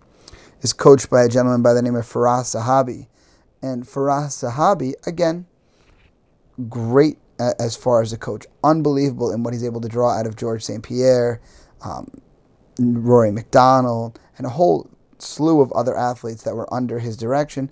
is 0.61 0.73
coached 0.73 1.09
by 1.09 1.23
a 1.23 1.29
gentleman 1.29 1.61
by 1.61 1.73
the 1.73 1.81
name 1.81 1.95
of 1.95 2.05
Firas 2.05 2.55
Zahabi. 2.55 3.07
And 3.61 3.83
Firas 3.83 4.43
Zahabi, 4.43 4.93
again, 5.05 5.45
great 6.69 7.17
as 7.39 7.75
far 7.75 8.01
as 8.01 8.13
a 8.13 8.17
coach. 8.17 8.45
Unbelievable 8.63 9.31
in 9.31 9.43
what 9.43 9.53
he's 9.53 9.65
able 9.65 9.81
to 9.81 9.87
draw 9.87 10.11
out 10.11 10.25
of 10.25 10.35
George 10.35 10.63
St. 10.63 10.83
Pierre, 10.83 11.41
um, 11.83 12.09
Rory 12.79 13.31
MacDonald, 13.31 14.19
and 14.37 14.45
a 14.45 14.49
whole 14.49 14.89
slew 15.19 15.61
of 15.61 15.71
other 15.73 15.95
athletes 15.95 16.43
that 16.43 16.55
were 16.55 16.71
under 16.73 16.99
his 16.99 17.17
direction. 17.17 17.69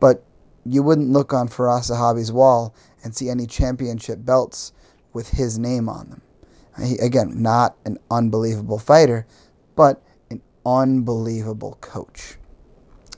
But 0.00 0.24
you 0.66 0.82
wouldn't 0.82 1.10
look 1.10 1.32
on 1.32 1.48
Firas 1.48 1.90
Zahabi's 1.90 2.32
wall 2.32 2.74
and 3.02 3.14
see 3.14 3.28
any 3.28 3.46
championship 3.46 4.24
belts 4.24 4.72
with 5.12 5.28
his 5.30 5.58
name 5.58 5.88
on 5.88 6.10
them. 6.10 6.22
He, 6.82 6.98
again, 6.98 7.40
not 7.40 7.76
an 7.84 7.98
unbelievable 8.10 8.78
fighter, 8.78 9.26
but 9.76 10.02
an 10.30 10.42
unbelievable 10.66 11.78
coach. 11.80 12.36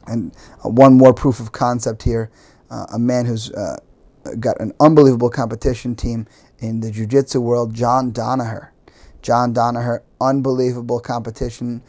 And 0.07 0.35
uh, 0.65 0.69
one 0.69 0.95
more 0.95 1.15
proof 1.15 1.41
of 1.41 1.53
concept 1.53 2.03
here 2.03 2.31
uh, 2.71 2.87
a 2.93 2.99
man 2.99 3.27
who's 3.27 3.51
uh, 3.53 3.79
got 4.41 4.61
an 4.61 4.73
unbelievable 4.81 5.31
competition 5.31 5.95
team 5.95 6.27
in 6.59 6.81
the 6.81 6.91
jiu 6.91 7.07
jitsu 7.07 7.41
world, 7.41 7.75
John 7.75 8.13
Danaher. 8.13 8.71
John 9.23 9.55
Danaher, 9.55 10.01
unbelievable 10.21 11.01
competition 11.01 11.83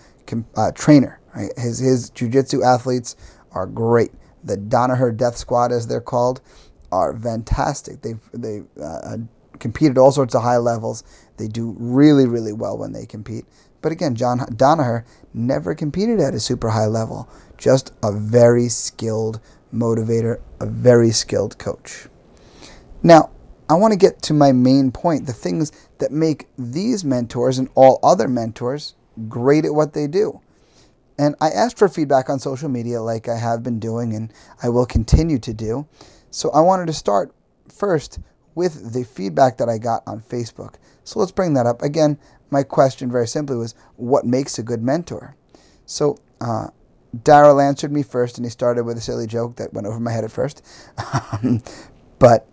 uh, 0.56 0.72
trainer. 0.74 1.20
Right? 1.36 1.52
His, 1.58 1.80
his 1.80 2.10
jiu 2.12 2.30
jitsu 2.30 2.64
athletes 2.64 3.16
are 3.52 3.66
great. 3.66 4.12
The 4.48 4.58
Danaher 4.58 5.16
Death 5.16 5.38
Squad, 5.38 5.72
as 5.72 5.88
they're 5.88 6.02
called, 6.02 6.42
are 6.92 7.18
fantastic. 7.18 8.02
They've, 8.02 8.22
they 8.34 8.62
uh, 8.82 9.18
competed 9.60 9.98
all 9.98 10.12
sorts 10.12 10.36
of 10.36 10.44
high 10.44 10.58
levels. 10.58 11.04
They 11.38 11.48
do 11.48 11.76
really, 11.78 12.26
really 12.26 12.54
well 12.54 12.78
when 12.78 12.94
they 12.94 13.06
compete. 13.06 13.46
But 13.82 13.92
again, 13.92 14.16
John 14.16 14.40
Danaher 14.40 15.06
never 15.34 15.76
competed 15.76 16.20
at 16.20 16.34
a 16.34 16.40
super 16.40 16.70
high 16.70 16.88
level. 16.88 17.30
Just 17.58 17.94
a 18.02 18.12
very 18.12 18.70
skilled 18.70 19.40
motivator, 19.74 20.42
a 20.60 20.66
very 20.66 21.12
skilled 21.12 21.58
coach. 21.58 22.08
Now, 23.04 23.32
I 23.70 23.74
want 23.76 23.92
to 23.92 23.98
get 23.98 24.22
to 24.24 24.34
my 24.34 24.52
main 24.54 24.92
point 24.92 25.26
the 25.26 25.34
things 25.34 25.72
that 26.00 26.12
make 26.12 26.48
these 26.58 27.04
mentors 27.04 27.60
and 27.60 27.70
all 27.76 28.00
other 28.02 28.28
mentors 28.28 28.96
great 29.28 29.66
at 29.66 29.74
what 29.74 29.94
they 29.94 30.08
do. 30.08 30.42
And 31.18 31.36
I 31.42 31.50
asked 31.50 31.78
for 31.78 31.90
feedback 31.90 32.30
on 32.30 32.40
social 32.40 32.70
media, 32.70 33.02
like 33.02 33.28
I 33.28 33.38
have 33.38 33.64
been 33.64 33.80
doing 33.80 34.14
and 34.14 34.32
I 34.62 34.70
will 34.70 34.86
continue 34.86 35.40
to 35.40 35.54
do. 35.54 35.88
So 36.30 36.52
I 36.52 36.62
wanted 36.62 36.88
to 36.88 36.94
start 36.94 37.34
first 37.70 38.20
with 38.56 38.94
the 38.94 39.04
feedback 39.04 39.58
that 39.58 39.70
I 39.70 39.78
got 39.78 40.04
on 40.06 40.22
Facebook. 40.22 40.76
So 41.04 41.20
let's 41.20 41.32
bring 41.32 41.54
that 41.54 41.66
up. 41.66 41.82
Again, 41.82 42.18
my 42.50 42.64
question 42.64 43.12
very 43.12 43.28
simply 43.28 43.56
was 43.56 43.76
what 43.96 44.26
makes 44.26 44.58
a 44.60 44.64
good 44.64 44.82
mentor? 44.82 45.36
So 45.86 46.18
uh, 46.42 46.68
Daryl 47.16 47.64
answered 47.64 47.92
me 47.92 48.04
first, 48.04 48.38
and 48.38 48.46
he 48.46 48.50
started 48.50 48.84
with 48.84 48.98
a 48.98 49.02
silly 49.02 49.28
joke 49.28 49.56
that 49.58 49.74
went 49.74 49.88
over 49.88 50.00
my 50.00 50.12
head 50.12 50.24
at 50.24 50.32
first. 50.32 50.66
but 52.20 52.48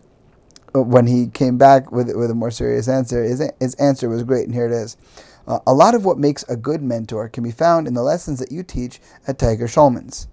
when 0.74 1.06
he 1.06 1.28
came 1.28 1.56
back 1.58 1.92
with 1.92 2.14
with 2.14 2.30
a 2.30 2.34
more 2.34 2.50
serious 2.50 2.88
answer, 2.88 3.22
his, 3.22 3.42
his 3.60 3.74
answer 3.74 4.08
was 4.08 4.22
great, 4.22 4.44
and 4.44 4.54
here 4.54 4.66
it 4.66 4.72
is. 4.72 4.96
Uh, 5.46 5.58
a 5.66 5.74
lot 5.74 5.94
of 5.94 6.04
what 6.04 6.18
makes 6.18 6.42
a 6.44 6.56
good 6.56 6.82
mentor 6.82 7.28
can 7.28 7.44
be 7.44 7.50
found 7.50 7.86
in 7.86 7.94
the 7.94 8.02
lessons 8.02 8.38
that 8.38 8.52
you 8.52 8.62
teach 8.62 9.00
at 9.26 9.38
Tiger 9.38 9.66
Schulmann's. 9.66 10.28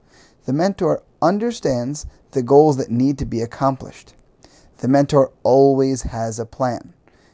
The 0.46 0.54
mentor 0.54 1.04
understands 1.22 2.06
the 2.32 2.42
goals 2.42 2.78
that 2.78 2.90
need 2.90 3.18
to 3.20 3.26
be 3.26 3.42
accomplished. 3.42 4.14
The 4.78 4.88
mentor 4.88 5.32
always 5.44 6.02
has 6.04 6.40
a 6.40 6.46
plan. 6.46 6.94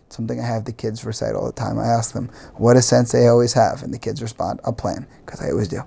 Something 0.10 0.39
I 0.39 0.46
have 0.46 0.65
the 0.65 0.72
kids 0.72 1.05
recite 1.05 1.36
all 1.36 1.46
the 1.46 1.51
time. 1.51 1.77
I 1.77 1.86
ask 1.86 2.13
them, 2.13 2.31
What 2.55 2.77
a 2.77 2.81
sense 2.81 3.12
they 3.12 3.27
always 3.27 3.53
have? 3.53 3.84
And 3.84 3.93
the 3.93 4.00
kids 4.00 4.22
respond, 4.22 4.60
A 4.63 4.74
plan, 4.74 5.05
because 5.25 5.41
I 5.41 5.51
always 5.51 5.67
do. 5.67 5.81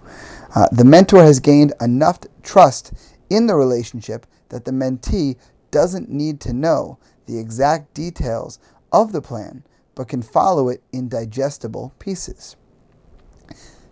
Uh, 0.55 0.67
the 0.73 0.85
mentor 0.85 1.23
has 1.23 1.41
gained 1.41 1.73
enough 1.81 2.21
trust 2.43 2.93
in 3.31 3.47
the 3.47 3.55
relationship 3.55 4.27
that 4.51 4.65
the 4.65 4.73
mentee 4.73 5.37
doesn't 5.71 6.11
need 6.11 6.41
to 6.41 6.53
know 6.53 6.99
the 7.27 7.39
exact 7.39 7.95
details 7.95 8.59
of 8.93 9.13
the 9.13 9.23
plan, 9.23 9.63
but 10.01 10.09
can 10.09 10.23
follow 10.23 10.71
it 10.71 10.83
in 10.93 11.11
digestible 11.11 11.93
pieces. 11.99 12.57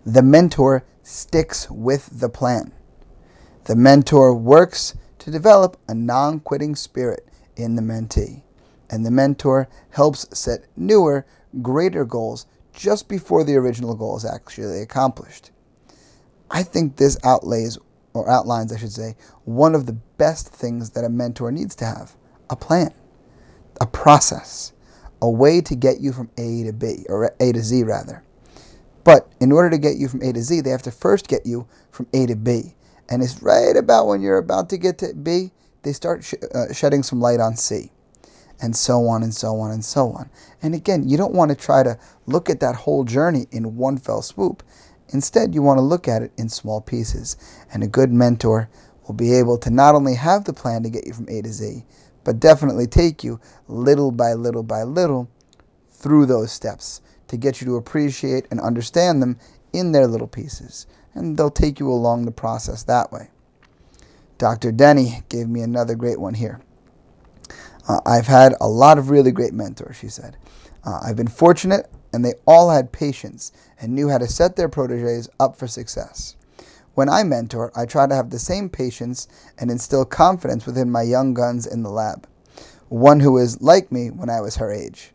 The 0.07 0.23
mentor 0.23 0.87
sticks 1.03 1.71
with 1.71 2.21
the 2.21 2.31
plan. 2.31 2.73
The 3.65 3.77
mentor 3.77 4.35
works 4.35 4.97
to 5.19 5.31
develop 5.31 5.77
a 5.87 5.95
non 5.95 6.41
quitting 6.41 6.77
spirit 6.77 7.29
in 7.57 7.77
the 7.77 7.83
mentee, 7.83 8.43
and 8.89 9.05
the 9.05 9.11
mentor 9.11 9.69
helps 9.91 10.27
set 10.33 10.65
newer, 10.79 11.27
greater 11.61 12.07
goals 12.07 12.47
just 12.73 13.07
before 13.07 13.45
the 13.45 13.57
original 13.57 13.95
goal 13.95 14.17
is 14.17 14.25
actually 14.25 14.81
accomplished. 14.81 15.51
I 16.51 16.63
think 16.63 16.97
this 16.97 17.19
outlays, 17.23 17.77
or 18.15 18.31
outlines, 18.31 18.73
I 18.73 18.79
should 18.79 18.93
say, 18.93 19.15
one 19.45 19.75
of 19.75 19.85
the 19.85 19.99
best 20.17 20.49
things 20.49 20.89
that 20.93 21.05
a 21.05 21.11
mentor 21.11 21.53
needs 21.53 21.75
to 21.75 21.85
have 21.85 22.17
a 22.49 22.57
plan 22.57 22.95
a 23.81 23.87
process, 23.87 24.73
a 25.21 25.31
way 25.31 25.61
to 25.61 25.75
get 25.75 26.01
you 26.01 26.13
from 26.13 26.31
A 26.39 26.65
to 26.65 26.73
B, 26.73 27.05
or 27.09 27.35
A 27.41 27.53
to 27.53 27.61
Z 27.61 27.83
rather. 27.85 28.23
But 29.05 29.33
in 29.41 29.53
order 29.53 29.71
to 29.71 29.79
get 29.79 29.97
you 29.97 30.09
from 30.09 30.23
A 30.23 30.33
to 30.33 30.43
Z, 30.43 30.61
they 30.61 30.71
have 30.71 30.83
to 30.83 30.91
first 30.91 31.29
get 31.29 31.47
you 31.47 31.67
from 31.91 32.07
A 32.13 32.27
to 32.27 32.37
B. 32.37 32.75
And 33.09 33.23
it's 33.23 33.43
right 33.43 33.77
about 33.77 34.07
when 34.07 34.21
you're 34.21 34.39
about 34.39 34.69
to 34.71 34.79
get 34.79 34.99
to 34.99 35.15
B, 35.15 35.51
they 35.83 35.93
start 35.93 36.25
sh- 36.25 36.35
uh, 36.55 36.73
shedding 36.75 37.03
some 37.03 37.21
light 37.21 37.41
on 37.41 37.57
C. 37.57 37.91
And 38.61 38.77
so 38.77 39.07
on 39.07 39.23
and 39.23 39.35
so 39.35 39.61
on 39.61 39.71
and 39.71 39.85
so 39.85 40.13
on. 40.13 40.29
And 40.63 40.75
again, 40.75 41.09
you 41.09 41.17
don't 41.17 41.33
want 41.33 41.51
to 41.51 41.57
try 41.57 41.85
to 41.85 41.99
look 42.27 42.51
at 42.51 42.61
that 42.61 42.75
whole 42.75 43.05
journey 43.05 43.47
in 43.53 43.77
one 43.77 43.97
fell 43.99 44.21
swoop. 44.21 44.63
Instead, 45.11 45.55
you 45.55 45.63
want 45.63 45.79
to 45.79 45.83
look 45.83 46.09
at 46.09 46.23
it 46.23 46.33
in 46.37 46.49
small 46.49 46.81
pieces. 46.81 47.37
And 47.73 47.83
a 47.83 47.87
good 47.87 48.13
mentor 48.13 48.69
will 49.07 49.15
be 49.15 49.33
able 49.33 49.59
to 49.59 49.71
not 49.71 49.95
only 49.95 50.17
have 50.17 50.45
the 50.45 50.53
plan 50.53 50.83
to 50.83 50.91
get 50.91 51.07
you 51.07 51.15
from 51.15 51.29
A 51.29 51.41
to 51.41 51.51
Z, 51.53 51.85
but 52.25 52.41
definitely 52.41 52.87
take 52.87 53.25
you 53.25 53.41
little 53.69 54.11
by 54.11 54.35
little 54.35 54.63
by 54.63 54.83
little 54.83 55.31
through 55.91 56.27
those 56.27 56.53
steps 56.53 57.01
to 57.29 57.37
get 57.37 57.61
you 57.61 57.67
to 57.67 57.77
appreciate 57.77 58.47
and 58.51 58.61
understand 58.61 59.23
them 59.23 59.39
in 59.73 59.93
their 59.93 60.07
little 60.07 60.29
pieces. 60.29 60.87
And 61.15 61.37
they'll 61.37 61.51
take 61.51 61.81
you 61.81 61.91
along 61.91 62.25
the 62.25 62.31
process 62.31 62.83
that 62.85 63.13
way. 63.13 63.31
Dr. 64.39 64.73
Denny 64.73 65.23
gave 65.29 65.49
me 65.49 65.61
another 65.63 65.95
great 65.97 66.21
one 66.21 66.35
here. 66.35 66.61
Uh, 67.89 68.01
I've 68.07 68.27
had 68.27 68.55
a 68.61 68.69
lot 68.69 68.99
of 68.99 69.11
really 69.11 69.33
great 69.33 69.53
mentors, 69.53 69.97
she 69.97 70.09
said. 70.09 70.37
Uh, 70.85 71.01
I've 71.03 71.17
been 71.17 71.29
fortunate, 71.29 71.91
and 72.13 72.25
they 72.25 72.35
all 72.47 72.71
had 72.71 72.93
patience 72.93 73.53
and 73.81 73.95
knew 73.95 74.09
how 74.09 74.19
to 74.19 74.29
set 74.29 74.57
their 74.57 74.69
proteges 74.69 75.29
up 75.41 75.57
for 75.57 75.67
success. 75.67 76.37
When 76.99 77.09
I 77.09 77.23
mentor, 77.23 77.71
I 77.77 77.87
try 77.87 78.09
to 78.09 78.15
have 78.17 78.31
the 78.31 78.41
same 78.41 78.69
patience 78.69 79.29
and 79.57 79.71
instill 79.71 80.05
confidence 80.05 80.67
within 80.67 80.91
my 80.91 81.03
young 81.03 81.33
guns 81.33 81.65
in 81.65 81.85
the 81.85 81.93
lab, 81.93 82.27
one 82.89 83.21
who 83.21 83.39
is 83.39 83.63
like 83.63 83.93
me 83.93 84.11
when 84.11 84.29
I 84.29 84.41
was 84.41 84.57
her 84.57 84.73
age. 84.73 85.13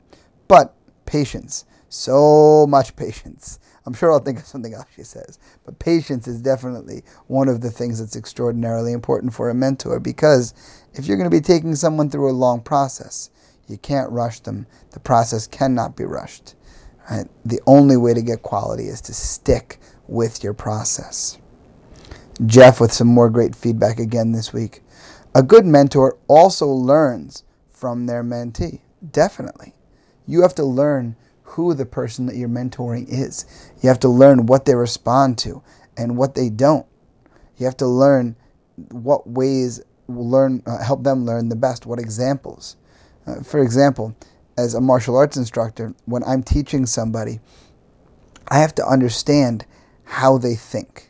But 0.47 0.73
patience, 1.05 1.65
so 1.89 2.65
much 2.67 2.95
patience. 2.95 3.59
I'm 3.85 3.93
sure 3.93 4.13
I'll 4.13 4.19
think 4.19 4.39
of 4.39 4.45
something 4.45 4.73
else 4.73 4.85
she 4.95 5.03
says. 5.03 5.39
But 5.65 5.79
patience 5.79 6.25
is 6.25 6.41
definitely 6.41 7.03
one 7.27 7.49
of 7.49 7.59
the 7.59 7.69
things 7.69 7.99
that's 7.99 8.15
extraordinarily 8.15 8.93
important 8.93 9.33
for 9.33 9.49
a 9.49 9.53
mentor 9.53 9.99
because 9.99 10.53
if 10.93 11.05
you're 11.05 11.17
going 11.17 11.29
to 11.29 11.37
be 11.37 11.41
taking 11.41 11.75
someone 11.75 12.09
through 12.09 12.31
a 12.31 12.41
long 12.45 12.61
process, 12.61 13.29
you 13.67 13.77
can't 13.77 14.09
rush 14.09 14.39
them. 14.39 14.67
The 14.91 15.01
process 15.01 15.47
cannot 15.47 15.97
be 15.97 16.05
rushed. 16.05 16.55
Right? 17.11 17.27
The 17.43 17.59
only 17.67 17.97
way 17.97 18.13
to 18.13 18.21
get 18.21 18.41
quality 18.41 18.85
is 18.85 19.01
to 19.01 19.13
stick 19.13 19.81
with 20.07 20.45
your 20.45 20.53
process. 20.53 21.39
Jeff 22.45 22.79
with 22.79 22.91
some 22.91 23.07
more 23.07 23.29
great 23.29 23.55
feedback 23.55 23.99
again 23.99 24.31
this 24.31 24.53
week. 24.53 24.81
A 25.35 25.43
good 25.43 25.65
mentor 25.65 26.17
also 26.27 26.67
learns 26.67 27.43
from 27.69 28.05
their 28.05 28.23
mentee. 28.23 28.81
Definitely. 29.11 29.73
You 30.27 30.41
have 30.41 30.55
to 30.55 30.63
learn 30.63 31.15
who 31.43 31.73
the 31.73 31.85
person 31.85 32.25
that 32.25 32.35
you're 32.35 32.49
mentoring 32.49 33.07
is. 33.07 33.45
You 33.81 33.89
have 33.89 33.99
to 33.99 34.09
learn 34.09 34.45
what 34.45 34.65
they 34.65 34.75
respond 34.75 35.37
to 35.39 35.61
and 35.97 36.17
what 36.17 36.35
they 36.35 36.49
don't. 36.49 36.85
You 37.57 37.65
have 37.65 37.77
to 37.77 37.87
learn 37.87 38.35
what 38.89 39.29
ways 39.29 39.81
learn 40.07 40.61
uh, 40.65 40.83
help 40.83 41.03
them 41.03 41.25
learn 41.25 41.49
the 41.49 41.55
best, 41.55 41.85
what 41.85 41.99
examples. 41.99 42.75
Uh, 43.25 43.41
for 43.41 43.61
example, 43.61 44.15
as 44.57 44.73
a 44.73 44.81
martial 44.81 45.15
arts 45.15 45.37
instructor, 45.37 45.93
when 46.05 46.23
I'm 46.23 46.43
teaching 46.43 46.85
somebody, 46.85 47.39
I 48.47 48.59
have 48.59 48.75
to 48.75 48.85
understand 48.85 49.65
how 50.03 50.37
they 50.37 50.55
think. 50.55 51.09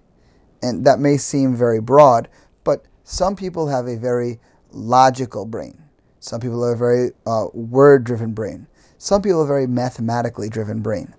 And 0.64 0.86
that 0.86 1.00
may 1.00 1.18
seem 1.18 1.56
very 1.56 1.80
broad, 1.80 2.28
but 2.64 2.86
some 3.04 3.36
people 3.36 3.68
have 3.68 3.86
a 3.88 3.98
very 3.98 4.40
logical 4.72 5.46
brain. 5.46 5.78
Some 6.20 6.40
people 6.40 6.66
have 6.66 6.78
a 6.78 6.80
very 6.80 7.12
uh, 7.28 7.48
word 7.54 8.06
driven 8.06 8.34
brain. 8.34 8.66
Some 8.98 9.22
people 9.22 9.42
have 9.42 9.50
a 9.50 9.54
very 9.54 9.68
mathematically 9.68 10.50
driven 10.50 10.82
brain. 10.82 11.14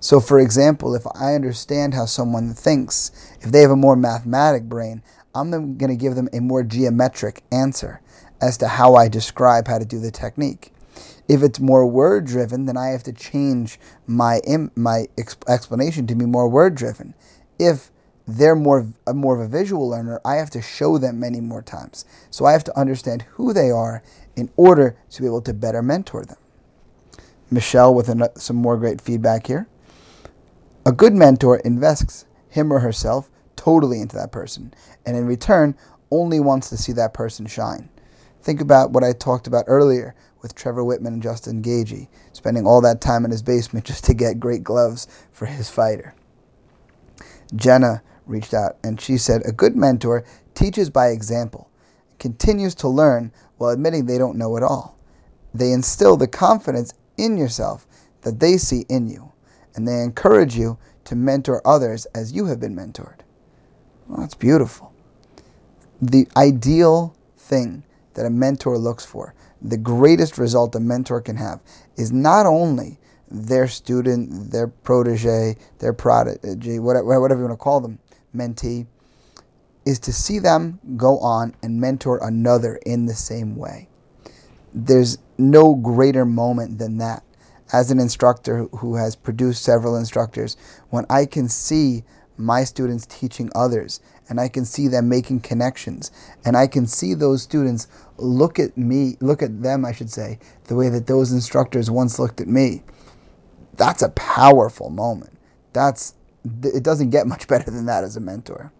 So, 0.00 0.20
for 0.20 0.40
example, 0.40 0.94
if 0.94 1.06
I 1.14 1.34
understand 1.34 1.94
how 1.94 2.06
someone 2.06 2.52
thinks, 2.52 3.12
if 3.40 3.52
they 3.52 3.60
have 3.60 3.70
a 3.70 3.76
more 3.76 3.96
mathematic 3.96 4.64
brain, 4.64 5.02
I'm 5.34 5.50
going 5.50 5.90
to 5.90 5.96
give 5.96 6.16
them 6.16 6.28
a 6.32 6.40
more 6.40 6.64
geometric 6.64 7.42
answer 7.52 8.00
as 8.40 8.56
to 8.58 8.68
how 8.68 8.94
I 8.96 9.08
describe 9.08 9.68
how 9.68 9.78
to 9.78 9.84
do 9.84 10.00
the 10.00 10.10
technique. 10.10 10.72
If 11.28 11.42
it's 11.42 11.60
more 11.60 11.86
word 11.86 12.26
driven, 12.26 12.66
then 12.66 12.76
I 12.76 12.88
have 12.88 13.02
to 13.04 13.12
change 13.12 13.78
my 14.06 14.40
my 14.74 15.06
explanation 15.46 16.06
to 16.08 16.14
be 16.14 16.26
more 16.26 16.48
word 16.48 16.74
driven. 16.74 17.14
If 17.58 17.90
they're 18.28 18.54
more 18.54 18.86
more 19.14 19.34
of 19.34 19.40
a 19.40 19.48
visual 19.48 19.88
learner, 19.88 20.20
I 20.24 20.36
have 20.36 20.50
to 20.50 20.60
show 20.62 20.98
them 20.98 21.18
many 21.18 21.40
more 21.40 21.62
times. 21.62 22.04
So 22.30 22.44
I 22.44 22.52
have 22.52 22.64
to 22.64 22.78
understand 22.78 23.22
who 23.32 23.54
they 23.54 23.70
are 23.70 24.02
in 24.36 24.50
order 24.56 24.98
to 25.10 25.22
be 25.22 25.26
able 25.26 25.40
to 25.42 25.54
better 25.54 25.82
mentor 25.82 26.24
them. 26.26 26.36
Michelle 27.50 27.94
with 27.94 28.10
an, 28.10 28.24
some 28.36 28.56
more 28.56 28.76
great 28.76 29.00
feedback 29.00 29.46
here. 29.46 29.66
A 30.84 30.92
good 30.92 31.14
mentor 31.14 31.56
invests 31.60 32.26
him 32.50 32.70
or 32.70 32.80
herself 32.80 33.30
totally 33.56 34.00
into 34.00 34.16
that 34.16 34.30
person, 34.30 34.74
and 35.06 35.16
in 35.16 35.26
return, 35.26 35.74
only 36.10 36.38
wants 36.38 36.68
to 36.70 36.76
see 36.76 36.92
that 36.92 37.14
person 37.14 37.46
shine. 37.46 37.88
Think 38.42 38.60
about 38.60 38.92
what 38.92 39.04
I 39.04 39.12
talked 39.12 39.46
about 39.46 39.64
earlier 39.66 40.14
with 40.42 40.54
Trevor 40.54 40.82
Wittman 40.82 41.08
and 41.08 41.22
Justin 41.22 41.62
Gaethje, 41.62 42.08
spending 42.32 42.66
all 42.66 42.80
that 42.82 43.00
time 43.00 43.24
in 43.24 43.30
his 43.30 43.42
basement 43.42 43.86
just 43.86 44.04
to 44.04 44.14
get 44.14 44.38
great 44.38 44.62
gloves 44.62 45.08
for 45.32 45.46
his 45.46 45.70
fighter. 45.70 46.14
Jenna 47.56 48.02
reached 48.28 48.54
out 48.54 48.76
and 48.84 49.00
she 49.00 49.16
said, 49.16 49.42
A 49.44 49.52
good 49.52 49.76
mentor 49.76 50.24
teaches 50.54 50.90
by 50.90 51.08
example, 51.08 51.70
continues 52.18 52.74
to 52.76 52.88
learn 52.88 53.32
while 53.56 53.70
admitting 53.70 54.06
they 54.06 54.18
don't 54.18 54.38
know 54.38 54.56
it 54.56 54.62
all. 54.62 54.98
They 55.54 55.72
instill 55.72 56.16
the 56.16 56.28
confidence 56.28 56.94
in 57.16 57.36
yourself 57.36 57.86
that 58.22 58.40
they 58.40 58.56
see 58.56 58.84
in 58.88 59.08
you, 59.08 59.32
and 59.74 59.86
they 59.86 60.02
encourage 60.02 60.56
you 60.56 60.78
to 61.04 61.16
mentor 61.16 61.62
others 61.66 62.06
as 62.14 62.32
you 62.32 62.46
have 62.46 62.60
been 62.60 62.76
mentored. 62.76 63.20
Well, 64.06 64.20
that's 64.20 64.34
beautiful. 64.34 64.92
The 66.00 66.28
ideal 66.36 67.16
thing 67.36 67.84
that 68.14 68.26
a 68.26 68.30
mentor 68.30 68.78
looks 68.78 69.04
for, 69.04 69.34
the 69.60 69.76
greatest 69.76 70.38
result 70.38 70.74
a 70.74 70.80
mentor 70.80 71.20
can 71.20 71.36
have, 71.36 71.60
is 71.96 72.12
not 72.12 72.46
only 72.46 72.98
their 73.30 73.68
student, 73.68 74.50
their 74.50 74.68
protege, 74.68 75.56
their 75.78 75.92
prodigy, 75.92 76.78
whatever, 76.78 77.20
whatever 77.20 77.40
you 77.40 77.48
want 77.48 77.58
to 77.58 77.62
call 77.62 77.80
them, 77.80 77.98
mentee, 78.34 78.86
is 79.84 79.98
to 80.00 80.12
see 80.12 80.38
them 80.38 80.78
go 80.96 81.18
on 81.18 81.54
and 81.62 81.80
mentor 81.80 82.18
another 82.22 82.78
in 82.84 83.06
the 83.06 83.14
same 83.14 83.56
way. 83.56 83.88
There's 84.74 85.18
no 85.38 85.74
greater 85.74 86.24
moment 86.24 86.78
than 86.78 86.98
that. 86.98 87.22
As 87.72 87.90
an 87.90 87.98
instructor 87.98 88.64
who 88.78 88.96
has 88.96 89.16
produced 89.16 89.62
several 89.62 89.96
instructors, 89.96 90.56
when 90.90 91.06
I 91.08 91.26
can 91.26 91.48
see 91.48 92.04
my 92.36 92.64
students 92.64 93.06
teaching 93.06 93.50
others 93.54 94.00
and 94.28 94.40
I 94.40 94.48
can 94.48 94.64
see 94.64 94.88
them 94.88 95.08
making 95.08 95.40
connections 95.40 96.10
and 96.44 96.56
I 96.56 96.66
can 96.66 96.86
see 96.86 97.14
those 97.14 97.42
students 97.42 97.88
look 98.16 98.58
at 98.58 98.76
me, 98.76 99.16
look 99.20 99.42
at 99.42 99.62
them, 99.62 99.84
I 99.84 99.92
should 99.92 100.10
say, 100.10 100.38
the 100.64 100.76
way 100.76 100.88
that 100.88 101.06
those 101.06 101.32
instructors 101.32 101.90
once 101.90 102.18
looked 102.18 102.40
at 102.40 102.48
me. 102.48 102.82
That's 103.74 104.02
a 104.02 104.10
powerful 104.10 104.90
moment. 104.90 105.38
That's 105.72 106.14
it 106.64 106.82
doesn't 106.82 107.10
get 107.10 107.26
much 107.26 107.48
better 107.48 107.70
than 107.70 107.86
that 107.86 108.04
as 108.04 108.16
a 108.16 108.20
mentor. 108.20 108.72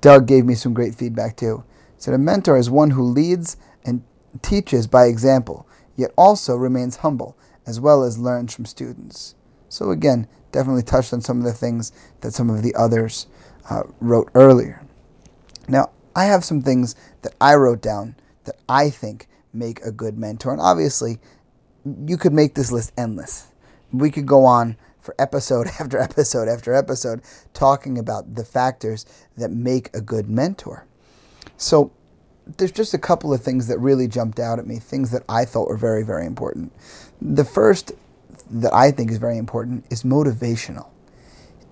Doug 0.00 0.26
gave 0.26 0.44
me 0.44 0.54
some 0.54 0.74
great 0.74 0.94
feedback 0.94 1.36
too. 1.36 1.64
He 1.96 2.02
said 2.02 2.14
a 2.14 2.18
mentor 2.18 2.56
is 2.56 2.70
one 2.70 2.90
who 2.90 3.02
leads 3.02 3.56
and 3.84 4.02
teaches 4.42 4.86
by 4.86 5.06
example, 5.06 5.66
yet 5.96 6.12
also 6.16 6.54
remains 6.56 6.96
humble, 6.96 7.36
as 7.66 7.80
well 7.80 8.04
as 8.04 8.18
learns 8.18 8.54
from 8.54 8.64
students. 8.64 9.34
So, 9.68 9.90
again, 9.90 10.28
definitely 10.52 10.82
touched 10.82 11.12
on 11.12 11.20
some 11.20 11.38
of 11.38 11.44
the 11.44 11.52
things 11.52 11.92
that 12.20 12.32
some 12.32 12.48
of 12.48 12.62
the 12.62 12.74
others 12.74 13.26
uh, 13.68 13.82
wrote 14.00 14.30
earlier. 14.34 14.82
Now, 15.68 15.90
I 16.14 16.24
have 16.24 16.44
some 16.44 16.62
things 16.62 16.94
that 17.22 17.34
I 17.40 17.54
wrote 17.54 17.82
down 17.82 18.16
that 18.44 18.56
I 18.68 18.90
think 18.90 19.28
make 19.52 19.80
a 19.82 19.92
good 19.92 20.18
mentor. 20.18 20.52
And 20.52 20.60
obviously, 20.60 21.18
you 22.06 22.16
could 22.16 22.32
make 22.32 22.54
this 22.54 22.72
list 22.72 22.92
endless. 22.96 23.52
We 23.92 24.10
could 24.10 24.26
go 24.26 24.44
on 24.44 24.76
for 25.08 25.14
episode 25.18 25.66
after 25.80 25.98
episode 25.98 26.48
after 26.48 26.74
episode 26.74 27.22
talking 27.54 27.96
about 27.96 28.34
the 28.34 28.44
factors 28.44 29.06
that 29.38 29.50
make 29.50 29.88
a 29.94 30.02
good 30.02 30.28
mentor. 30.28 30.84
So, 31.56 31.92
there's 32.58 32.72
just 32.72 32.94
a 32.94 32.98
couple 32.98 33.32
of 33.32 33.42
things 33.42 33.68
that 33.68 33.78
really 33.78 34.06
jumped 34.06 34.38
out 34.38 34.58
at 34.58 34.66
me, 34.66 34.78
things 34.78 35.10
that 35.10 35.22
I 35.28 35.44
thought 35.44 35.68
were 35.68 35.76
very, 35.76 36.02
very 36.02 36.26
important. 36.26 36.72
The 37.20 37.44
first 37.44 37.92
that 38.50 38.72
I 38.72 38.90
think 38.90 39.10
is 39.10 39.18
very 39.18 39.36
important 39.36 39.84
is 39.90 40.02
motivational. 40.02 40.88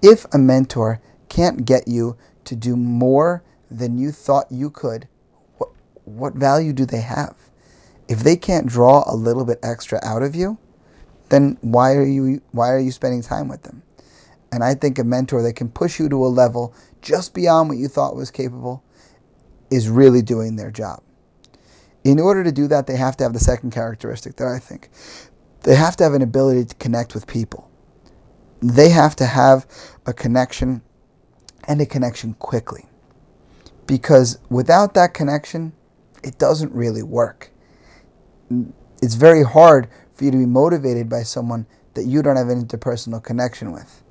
If 0.02 0.26
a 0.34 0.38
mentor 0.38 1.00
can't 1.28 1.64
get 1.64 1.88
you 1.88 2.16
to 2.44 2.56
do 2.56 2.76
more 2.76 3.42
than 3.70 3.96
you 3.96 4.12
thought 4.12 4.46
you 4.50 4.70
could, 4.70 5.08
what, 5.56 5.70
what 6.04 6.34
value 6.34 6.74
do 6.74 6.84
they 6.84 7.00
have? 7.00 7.36
If 8.08 8.20
they 8.20 8.36
can't 8.36 8.66
draw 8.66 9.04
a 9.06 9.16
little 9.16 9.46
bit 9.46 9.58
extra 9.62 9.98
out 10.02 10.22
of 10.22 10.34
you, 10.34 10.58
then 11.28 11.58
why 11.60 11.94
are 11.94 12.06
you 12.06 12.42
why 12.52 12.70
are 12.70 12.78
you 12.78 12.92
spending 12.92 13.22
time 13.22 13.48
with 13.48 13.62
them? 13.62 13.82
And 14.52 14.62
I 14.62 14.74
think 14.74 14.98
a 14.98 15.04
mentor 15.04 15.42
that 15.42 15.54
can 15.54 15.68
push 15.68 15.98
you 15.98 16.08
to 16.08 16.24
a 16.24 16.28
level 16.28 16.74
just 17.02 17.34
beyond 17.34 17.68
what 17.68 17.78
you 17.78 17.88
thought 17.88 18.16
was 18.16 18.30
capable 18.30 18.82
is 19.70 19.88
really 19.88 20.22
doing 20.22 20.56
their 20.56 20.70
job. 20.70 21.02
In 22.04 22.20
order 22.20 22.44
to 22.44 22.52
do 22.52 22.68
that, 22.68 22.86
they 22.86 22.96
have 22.96 23.16
to 23.16 23.24
have 23.24 23.32
the 23.32 23.40
second 23.40 23.72
characteristic 23.72 24.36
that 24.36 24.46
I 24.46 24.58
think. 24.60 24.90
They 25.62 25.74
have 25.74 25.96
to 25.96 26.04
have 26.04 26.14
an 26.14 26.22
ability 26.22 26.64
to 26.66 26.74
connect 26.76 27.14
with 27.14 27.26
people. 27.26 27.68
They 28.62 28.90
have 28.90 29.16
to 29.16 29.26
have 29.26 29.66
a 30.06 30.12
connection 30.12 30.82
and 31.66 31.80
a 31.80 31.86
connection 31.86 32.34
quickly. 32.34 32.86
Because 33.86 34.38
without 34.48 34.94
that 34.94 35.14
connection, 35.14 35.72
it 36.22 36.38
doesn't 36.38 36.72
really 36.72 37.02
work. 37.02 37.50
It's 39.02 39.14
very 39.14 39.42
hard 39.42 39.88
for 40.16 40.24
you 40.24 40.30
to 40.30 40.38
be 40.38 40.46
motivated 40.46 41.08
by 41.08 41.22
someone 41.22 41.66
that 41.94 42.06
you 42.06 42.22
don't 42.22 42.36
have 42.36 42.48
an 42.48 42.64
interpersonal 42.64 43.22
connection 43.22 43.70
with. 43.70 44.02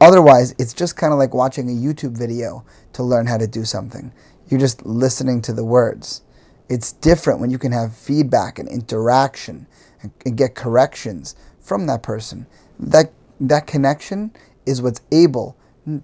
Otherwise, 0.00 0.54
it's 0.58 0.72
just 0.72 0.96
kind 0.96 1.12
of 1.12 1.18
like 1.18 1.34
watching 1.34 1.68
a 1.68 1.72
YouTube 1.72 2.16
video 2.16 2.64
to 2.92 3.02
learn 3.02 3.26
how 3.26 3.36
to 3.36 3.46
do 3.46 3.64
something. 3.64 4.12
You're 4.48 4.60
just 4.60 4.84
listening 4.84 5.40
to 5.42 5.52
the 5.52 5.64
words. 5.64 6.22
It's 6.68 6.92
different 6.92 7.40
when 7.40 7.50
you 7.50 7.58
can 7.58 7.72
have 7.72 7.94
feedback 7.94 8.58
and 8.58 8.68
interaction 8.68 9.66
and, 10.02 10.12
and 10.24 10.36
get 10.36 10.54
corrections 10.54 11.36
from 11.60 11.86
that 11.86 12.02
person. 12.02 12.46
That 12.78 13.12
that 13.40 13.66
connection 13.66 14.32
is 14.66 14.82
what's 14.82 15.00
able 15.12 15.56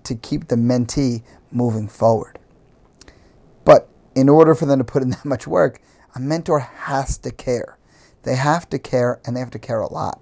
to 0.04 0.14
keep 0.14 0.48
the 0.48 0.56
mentee 0.56 1.22
moving 1.50 1.88
forward. 1.88 2.38
But 3.64 3.88
in 4.14 4.28
order 4.28 4.54
for 4.54 4.66
them 4.66 4.78
to 4.78 4.84
put 4.84 5.02
in 5.02 5.10
that 5.10 5.24
much 5.24 5.46
work, 5.46 5.80
a 6.14 6.20
mentor 6.20 6.60
has 6.60 7.18
to 7.18 7.30
care. 7.30 7.75
They 8.26 8.34
have 8.34 8.68
to 8.70 8.78
care 8.80 9.20
and 9.24 9.36
they 9.36 9.40
have 9.40 9.52
to 9.52 9.58
care 9.60 9.80
a 9.80 9.92
lot. 9.92 10.20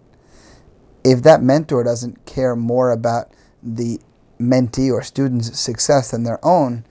If 1.02 1.22
that 1.22 1.42
mentor 1.42 1.82
doesn't 1.82 2.26
care 2.26 2.54
more 2.54 2.92
about 2.92 3.32
the 3.62 3.98
mentee 4.38 4.92
or 4.92 5.02
student's 5.02 5.58
success 5.58 6.10
than 6.10 6.22
their 6.22 6.44
own, 6.44 6.84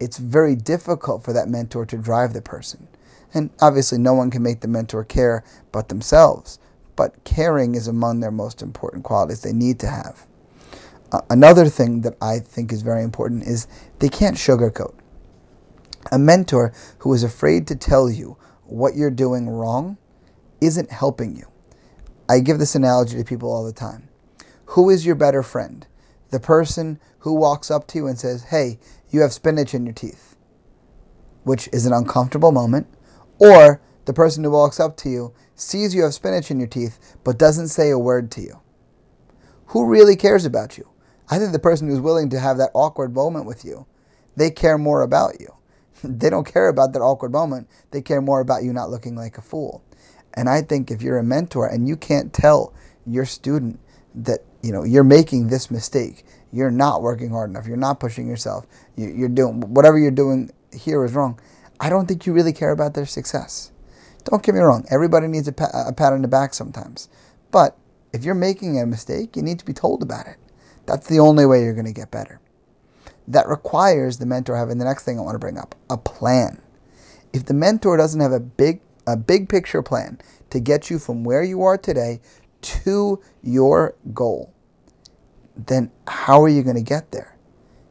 it's 0.00 0.16
very 0.16 0.56
difficult 0.56 1.22
for 1.22 1.34
that 1.34 1.48
mentor 1.48 1.84
to 1.84 1.98
drive 1.98 2.32
the 2.32 2.40
person. 2.40 2.88
And 3.34 3.50
obviously, 3.60 3.98
no 3.98 4.14
one 4.14 4.30
can 4.30 4.42
make 4.42 4.60
the 4.60 4.68
mentor 4.68 5.04
care 5.04 5.44
but 5.70 5.90
themselves. 5.90 6.58
But 6.96 7.22
caring 7.24 7.74
is 7.74 7.86
among 7.86 8.20
their 8.20 8.30
most 8.30 8.62
important 8.62 9.04
qualities 9.04 9.42
they 9.42 9.52
need 9.52 9.78
to 9.80 9.88
have. 9.88 10.26
Uh, 11.12 11.20
another 11.28 11.66
thing 11.66 12.00
that 12.02 12.16
I 12.22 12.38
think 12.38 12.72
is 12.72 12.80
very 12.80 13.04
important 13.04 13.42
is 13.42 13.66
they 13.98 14.08
can't 14.08 14.36
sugarcoat. 14.36 14.94
A 16.10 16.18
mentor 16.18 16.72
who 17.00 17.12
is 17.12 17.22
afraid 17.22 17.66
to 17.66 17.76
tell 17.76 18.08
you 18.08 18.38
what 18.64 18.96
you're 18.96 19.10
doing 19.10 19.50
wrong 19.50 19.98
isn't 20.60 20.90
helping 20.90 21.36
you. 21.36 21.46
I 22.28 22.40
give 22.40 22.58
this 22.58 22.74
analogy 22.74 23.16
to 23.18 23.24
people 23.24 23.52
all 23.52 23.64
the 23.64 23.72
time. 23.72 24.08
Who 24.66 24.90
is 24.90 25.04
your 25.04 25.14
better 25.14 25.42
friend? 25.42 25.86
The 26.30 26.40
person 26.40 26.98
who 27.20 27.34
walks 27.34 27.70
up 27.70 27.86
to 27.88 27.98
you 27.98 28.06
and 28.06 28.18
says, 28.18 28.44
Hey, 28.44 28.78
you 29.10 29.20
have 29.20 29.32
spinach 29.32 29.74
in 29.74 29.84
your 29.84 29.94
teeth, 29.94 30.36
which 31.44 31.68
is 31.72 31.86
an 31.86 31.92
uncomfortable 31.92 32.52
moment, 32.52 32.88
or 33.38 33.80
the 34.04 34.12
person 34.12 34.44
who 34.44 34.50
walks 34.50 34.80
up 34.80 34.96
to 34.98 35.08
you, 35.08 35.32
sees 35.54 35.94
you 35.94 36.02
have 36.02 36.14
spinach 36.14 36.50
in 36.50 36.58
your 36.58 36.68
teeth, 36.68 37.16
but 37.24 37.38
doesn't 37.38 37.68
say 37.68 37.90
a 37.90 37.98
word 37.98 38.30
to 38.32 38.40
you. 38.40 38.60
Who 39.66 39.86
really 39.86 40.16
cares 40.16 40.44
about 40.44 40.76
you? 40.76 40.88
I 41.30 41.38
think 41.38 41.52
the 41.52 41.58
person 41.58 41.88
who's 41.88 42.00
willing 42.00 42.28
to 42.30 42.40
have 42.40 42.58
that 42.58 42.70
awkward 42.74 43.14
moment 43.14 43.46
with 43.46 43.64
you, 43.64 43.86
they 44.36 44.50
care 44.50 44.78
more 44.78 45.02
about 45.02 45.40
you. 45.40 45.54
they 46.04 46.28
don't 46.28 46.46
care 46.46 46.68
about 46.68 46.92
that 46.92 47.00
awkward 47.00 47.32
moment. 47.32 47.68
They 47.90 48.02
care 48.02 48.20
more 48.20 48.40
about 48.40 48.62
you 48.62 48.72
not 48.72 48.90
looking 48.90 49.14
like 49.16 49.38
a 49.38 49.42
fool. 49.42 49.82
And 50.34 50.48
I 50.48 50.62
think 50.62 50.90
if 50.90 51.02
you're 51.02 51.18
a 51.18 51.24
mentor 51.24 51.66
and 51.66 51.88
you 51.88 51.96
can't 51.96 52.32
tell 52.32 52.74
your 53.06 53.24
student 53.24 53.80
that 54.14 54.40
you 54.62 54.72
know 54.72 54.84
you're 54.84 55.04
making 55.04 55.48
this 55.48 55.70
mistake, 55.70 56.24
you're 56.52 56.70
not 56.70 57.02
working 57.02 57.30
hard 57.30 57.50
enough, 57.50 57.66
you're 57.66 57.76
not 57.76 58.00
pushing 58.00 58.28
yourself, 58.28 58.66
you're 58.96 59.28
doing 59.28 59.60
whatever 59.74 59.98
you're 59.98 60.10
doing 60.10 60.50
here 60.72 61.04
is 61.04 61.14
wrong. 61.14 61.38
I 61.80 61.90
don't 61.90 62.06
think 62.06 62.26
you 62.26 62.32
really 62.32 62.52
care 62.52 62.70
about 62.70 62.94
their 62.94 63.06
success. 63.06 63.72
Don't 64.24 64.42
get 64.42 64.54
me 64.54 64.60
wrong, 64.60 64.86
everybody 64.90 65.26
needs 65.26 65.48
a, 65.48 65.52
pa- 65.52 65.84
a 65.86 65.92
pat 65.92 66.12
on 66.12 66.22
the 66.22 66.28
back 66.28 66.54
sometimes. 66.54 67.08
But 67.50 67.76
if 68.12 68.24
you're 68.24 68.34
making 68.34 68.80
a 68.80 68.86
mistake, 68.86 69.36
you 69.36 69.42
need 69.42 69.58
to 69.58 69.64
be 69.64 69.72
told 69.72 70.02
about 70.02 70.26
it. 70.26 70.36
That's 70.86 71.08
the 71.08 71.18
only 71.18 71.46
way 71.46 71.62
you're 71.62 71.74
going 71.74 71.86
to 71.86 71.92
get 71.92 72.10
better. 72.10 72.40
That 73.26 73.48
requires 73.48 74.18
the 74.18 74.26
mentor 74.26 74.56
having 74.56 74.78
the 74.78 74.84
next 74.84 75.04
thing 75.04 75.18
I 75.18 75.22
want 75.22 75.34
to 75.34 75.38
bring 75.38 75.58
up 75.58 75.74
a 75.90 75.96
plan. 75.96 76.60
If 77.32 77.46
the 77.46 77.54
mentor 77.54 77.96
doesn't 77.96 78.20
have 78.20 78.32
a 78.32 78.40
big, 78.40 78.80
a 79.06 79.16
big 79.16 79.48
picture 79.48 79.82
plan 79.82 80.18
to 80.50 80.60
get 80.60 80.90
you 80.90 80.98
from 80.98 81.24
where 81.24 81.42
you 81.42 81.62
are 81.62 81.76
today 81.76 82.20
to 82.62 83.20
your 83.42 83.94
goal, 84.12 84.52
then 85.56 85.90
how 86.06 86.42
are 86.42 86.48
you 86.48 86.62
going 86.62 86.76
to 86.76 86.82
get 86.82 87.12
there? 87.12 87.36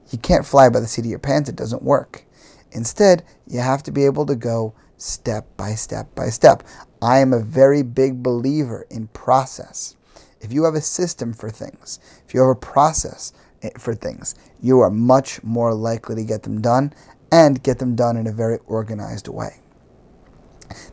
You 0.10 0.18
can't 0.18 0.46
fly 0.46 0.70
by 0.70 0.80
the 0.80 0.88
seat 0.88 1.06
of 1.06 1.10
your 1.10 1.20
pants, 1.20 1.50
it 1.50 1.56
doesn't 1.56 1.84
work. 1.84 2.26
Instead, 2.72 3.24
you 3.48 3.60
have 3.60 3.84
to 3.84 3.92
be 3.92 4.06
able 4.06 4.26
to 4.26 4.36
go 4.36 4.74
step 4.98 5.46
by 5.58 5.76
step 5.76 6.14
by 6.16 6.30
step. 6.30 6.64
I 7.02 7.20
am 7.20 7.34
a 7.34 7.40
very 7.40 7.84
big 7.84 8.24
believer 8.24 8.86
in 8.90 9.08
process. 9.08 9.96
If 10.42 10.52
you 10.52 10.64
have 10.64 10.76
a 10.76 10.82
system 10.82 11.34
for 11.34 11.50
things, 11.50 12.00
if 12.28 12.34
you 12.34 12.42
have 12.42 12.50
a 12.50 12.56
process 12.56 13.34
eh, 13.62 13.70
for 13.78 13.94
things, 13.94 14.36
you 14.62 14.80
are 14.80 14.90
much 14.90 15.44
more 15.44 15.74
likely 15.74 16.16
to 16.16 16.24
get 16.24 16.44
them 16.44 16.62
done 16.62 16.94
and 17.32 17.64
get 17.64 17.80
them 17.80 17.96
done 17.96 18.18
in 18.18 18.28
a 18.28 18.32
very 18.32 18.60
organized 18.68 19.28
way. 19.28 19.63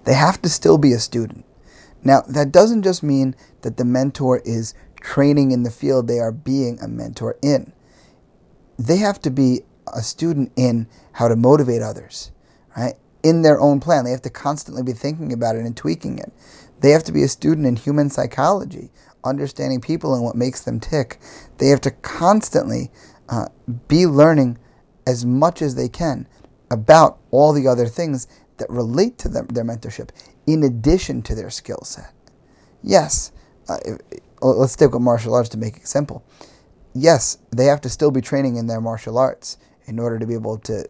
They 0.04 0.14
have 0.14 0.40
to 0.42 0.48
still 0.48 0.78
be 0.78 0.92
a 0.92 0.98
student. 0.98 1.44
Now, 2.02 2.22
that 2.28 2.52
doesn't 2.52 2.83
just 2.83 3.02
mean 3.02 3.35
that 3.62 3.76
the 3.76 3.85
mentor 3.85 4.40
is 4.44 4.74
training 5.00 5.52
in 5.52 5.62
the 5.62 5.70
field 5.70 6.06
they 6.06 6.18
are 6.18 6.33
being 6.33 6.78
a 6.80 6.88
mentor 6.88 7.37
in. 7.42 7.72
They 8.78 8.96
have 8.98 9.20
to 9.22 9.30
be 9.30 9.62
a 9.92 10.02
student 10.02 10.52
in 10.56 10.88
how 11.12 11.28
to 11.28 11.37
motivate 11.37 11.83
others, 11.83 12.33
right? 12.76 12.94
in 13.22 13.42
their 13.42 13.61
own 13.61 13.80
plan. 13.80 14.04
They 14.04 14.11
have 14.11 14.22
to 14.22 14.30
constantly 14.30 14.83
be 14.83 14.92
thinking 14.92 15.33
about 15.33 15.56
it 15.56 15.64
and 15.64 15.76
tweaking 15.76 16.18
it. 16.18 16.33
They 16.80 16.90
have 16.90 17.04
to 17.04 17.12
be 17.12 17.22
a 17.22 17.28
student 17.28 17.66
in 17.66 17.76
human 17.76 18.11
psychology, 18.11 18.90
understanding 19.24 19.80
people 19.80 20.14
and 20.14 20.24
what 20.24 20.37
makes 20.37 20.62
them 20.62 20.80
tick. 20.80 21.18
They 21.59 21.68
have 21.68 21.80
to 21.83 21.90
constantly 21.90 22.90
uh, 23.28 23.46
be 23.88 24.06
learning 24.06 24.59
as 25.06 25.26
much 25.26 25.61
as 25.61 25.74
they 25.74 25.88
can 25.88 26.26
about 26.70 27.18
all 27.30 27.52
the 27.52 27.66
other 27.66 27.87
things 27.87 28.26
that 28.61 28.70
relate 28.70 29.18
to 29.18 29.29
them, 29.29 29.46
their 29.49 29.64
mentorship, 29.64 30.11
in 30.46 30.62
addition 30.62 31.23
to 31.23 31.35
their 31.35 31.51
skill 31.51 31.83
set. 31.83 32.12
Yes, 32.83 33.33
uh, 33.68 33.79
let's 34.40 34.73
stick 34.73 34.92
with 34.92 35.03
martial 35.03 35.35
arts 35.35 35.49
to 35.51 35.59
make 35.59 35.77
it 35.77 35.87
simple. 35.87 36.25
Yes, 36.94 37.38
they 37.55 37.66
have 37.66 37.81
to 37.83 37.88
still 37.88 38.11
be 38.11 38.20
training 38.20 38.57
in 38.57 38.66
their 38.66 38.81
martial 38.81 39.18
arts 39.18 39.59
in 39.87 39.99
order 39.99 40.18
to 40.18 40.27
be 40.27 40.35
able 40.35 40.59
to 40.59 40.88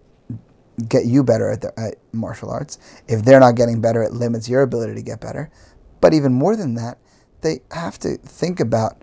get 0.89 1.05
you 1.07 1.23
better 1.23 1.51
at, 1.51 1.61
the, 1.61 1.79
at 1.79 1.97
martial 2.13 2.51
arts. 2.51 2.79
If 3.09 3.25
they're 3.25 3.41
not 3.41 3.55
getting 3.55 3.81
better, 3.81 4.03
it 4.03 4.13
limits 4.13 4.49
your 4.49 4.63
ability 4.63 4.95
to 4.95 5.03
get 5.03 5.21
better. 5.21 5.51
But 6.01 6.15
even 6.15 6.33
more 6.33 6.57
than 6.57 6.75
that, 6.75 6.99
they 7.43 7.61
have 7.71 7.99
to 8.01 8.17
think 8.17 8.61
about 8.61 9.03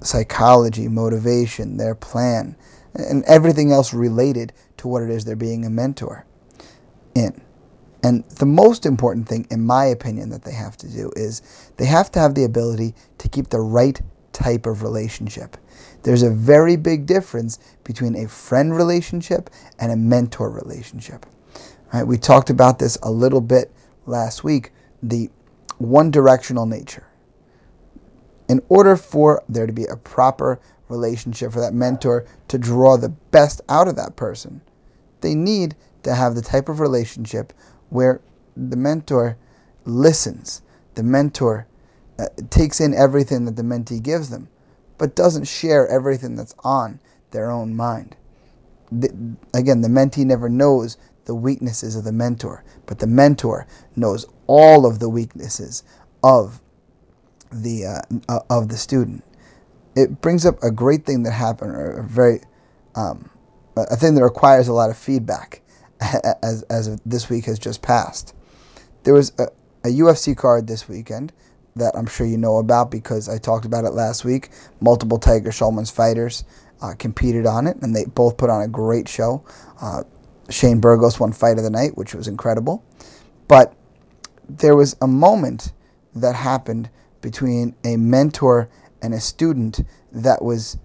psychology, 0.00 0.88
motivation, 0.88 1.76
their 1.76 1.94
plan, 1.94 2.56
and 2.94 3.24
everything 3.24 3.72
else 3.72 3.94
related 3.94 4.52
to 4.78 4.88
what 4.88 5.02
it 5.02 5.10
is 5.10 5.24
they're 5.24 5.36
being 5.36 5.64
a 5.64 5.70
mentor 5.70 6.26
in. 7.14 7.40
And 8.02 8.24
the 8.24 8.46
most 8.46 8.86
important 8.86 9.28
thing, 9.28 9.46
in 9.50 9.64
my 9.64 9.84
opinion, 9.84 10.30
that 10.30 10.42
they 10.42 10.54
have 10.54 10.76
to 10.78 10.88
do 10.88 11.12
is 11.16 11.42
they 11.76 11.84
have 11.84 12.10
to 12.12 12.18
have 12.18 12.34
the 12.34 12.44
ability 12.44 12.94
to 13.18 13.28
keep 13.28 13.50
the 13.50 13.60
right 13.60 14.00
type 14.32 14.66
of 14.66 14.82
relationship. 14.82 15.56
There's 16.02 16.22
a 16.22 16.30
very 16.30 16.76
big 16.76 17.04
difference 17.06 17.58
between 17.84 18.16
a 18.16 18.26
friend 18.28 18.74
relationship 18.74 19.50
and 19.78 19.92
a 19.92 19.96
mentor 19.96 20.50
relationship. 20.50 21.26
Right? 21.92 22.04
We 22.04 22.16
talked 22.16 22.48
about 22.48 22.78
this 22.78 22.96
a 23.02 23.10
little 23.10 23.40
bit 23.40 23.70
last 24.06 24.44
week, 24.44 24.72
the 25.02 25.30
one 25.78 26.10
directional 26.10 26.66
nature. 26.66 27.06
In 28.48 28.62
order 28.68 28.96
for 28.96 29.42
there 29.48 29.66
to 29.66 29.72
be 29.72 29.84
a 29.84 29.96
proper 29.96 30.60
relationship 30.88 31.52
for 31.52 31.60
that 31.60 31.74
mentor 31.74 32.26
to 32.48 32.58
draw 32.58 32.96
the 32.96 33.08
best 33.08 33.60
out 33.68 33.88
of 33.88 33.96
that 33.96 34.16
person, 34.16 34.60
they 35.20 35.34
need 35.34 35.76
to 36.02 36.14
have 36.14 36.34
the 36.34 36.42
type 36.42 36.68
of 36.68 36.80
relationship 36.80 37.52
where 37.90 38.20
the 38.56 38.76
mentor 38.76 39.36
listens, 39.84 40.62
the 40.94 41.02
mentor 41.02 41.66
uh, 42.18 42.26
takes 42.48 42.80
in 42.80 42.94
everything 42.94 43.44
that 43.44 43.56
the 43.56 43.62
mentee 43.62 44.02
gives 44.02 44.30
them 44.30 44.48
but 45.00 45.16
doesn't 45.16 45.48
share 45.48 45.88
everything 45.88 46.36
that's 46.36 46.54
on 46.62 47.00
their 47.30 47.50
own 47.50 47.74
mind. 47.74 48.14
The, 48.92 49.08
again, 49.54 49.80
the 49.80 49.88
mentee 49.88 50.26
never 50.26 50.50
knows 50.50 50.98
the 51.24 51.34
weaknesses 51.34 51.96
of 51.96 52.04
the 52.04 52.12
mentor, 52.12 52.62
but 52.84 52.98
the 52.98 53.06
mentor 53.06 53.66
knows 53.96 54.26
all 54.46 54.84
of 54.84 54.98
the 54.98 55.08
weaknesses 55.08 55.84
of 56.22 56.60
the 57.50 57.86
uh, 57.86 58.16
uh 58.28 58.40
of 58.50 58.68
the 58.68 58.76
student. 58.76 59.24
It 59.96 60.20
brings 60.20 60.44
up 60.44 60.62
a 60.62 60.70
great 60.70 61.06
thing 61.06 61.22
that 61.22 61.32
happened, 61.32 61.70
or 61.70 62.00
a 62.00 62.06
very 62.06 62.42
um, 62.94 63.30
a 63.78 63.96
thing 63.96 64.16
that 64.16 64.22
requires 64.22 64.68
a 64.68 64.74
lot 64.74 64.90
of 64.90 64.98
feedback, 64.98 65.62
as 66.42 66.62
as 66.64 67.00
this 67.04 67.28
week 67.28 67.44
has 67.46 67.58
just 67.58 67.82
passed. 67.82 68.34
There 69.04 69.14
was 69.14 69.32
a, 69.38 69.48
a 69.84 69.88
UFC 69.88 70.36
card 70.36 70.66
this 70.66 70.88
weekend 70.88 71.32
that 71.76 71.94
I'm 71.96 72.06
sure 72.06 72.26
you 72.26 72.36
know 72.36 72.58
about 72.58 72.90
because 72.90 73.28
I 73.28 73.38
talked 73.38 73.64
about 73.64 73.84
it 73.84 73.90
last 73.90 74.24
week. 74.24 74.50
Multiple 74.80 75.18
Tiger 75.18 75.50
Schulmann's 75.50 75.90
fighters 75.90 76.44
uh, 76.82 76.94
competed 76.98 77.46
on 77.46 77.66
it, 77.66 77.76
and 77.82 77.94
they 77.94 78.04
both 78.04 78.36
put 78.36 78.50
on 78.50 78.62
a 78.62 78.68
great 78.68 79.08
show. 79.08 79.44
Uh, 79.80 80.02
Shane 80.48 80.80
Burgos 80.80 81.20
won 81.20 81.32
Fight 81.32 81.58
of 81.58 81.64
the 81.64 81.70
Night, 81.70 81.96
which 81.96 82.14
was 82.14 82.26
incredible. 82.26 82.84
But 83.46 83.74
there 84.48 84.74
was 84.74 84.96
a 85.00 85.06
moment 85.06 85.72
that 86.14 86.34
happened 86.34 86.90
between 87.20 87.74
a 87.84 87.96
mentor 87.96 88.68
and 89.02 89.14
a 89.14 89.20
student 89.20 89.80
that 90.12 90.42
was 90.42 90.78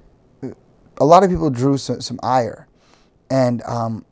a 0.97 1.05
lot 1.05 1.23
of 1.23 1.29
people 1.29 1.49
drew 1.49 1.77
some, 1.77 2.01
some 2.01 2.19
ire 2.23 2.67
and 3.29 3.61
um, 3.63 4.05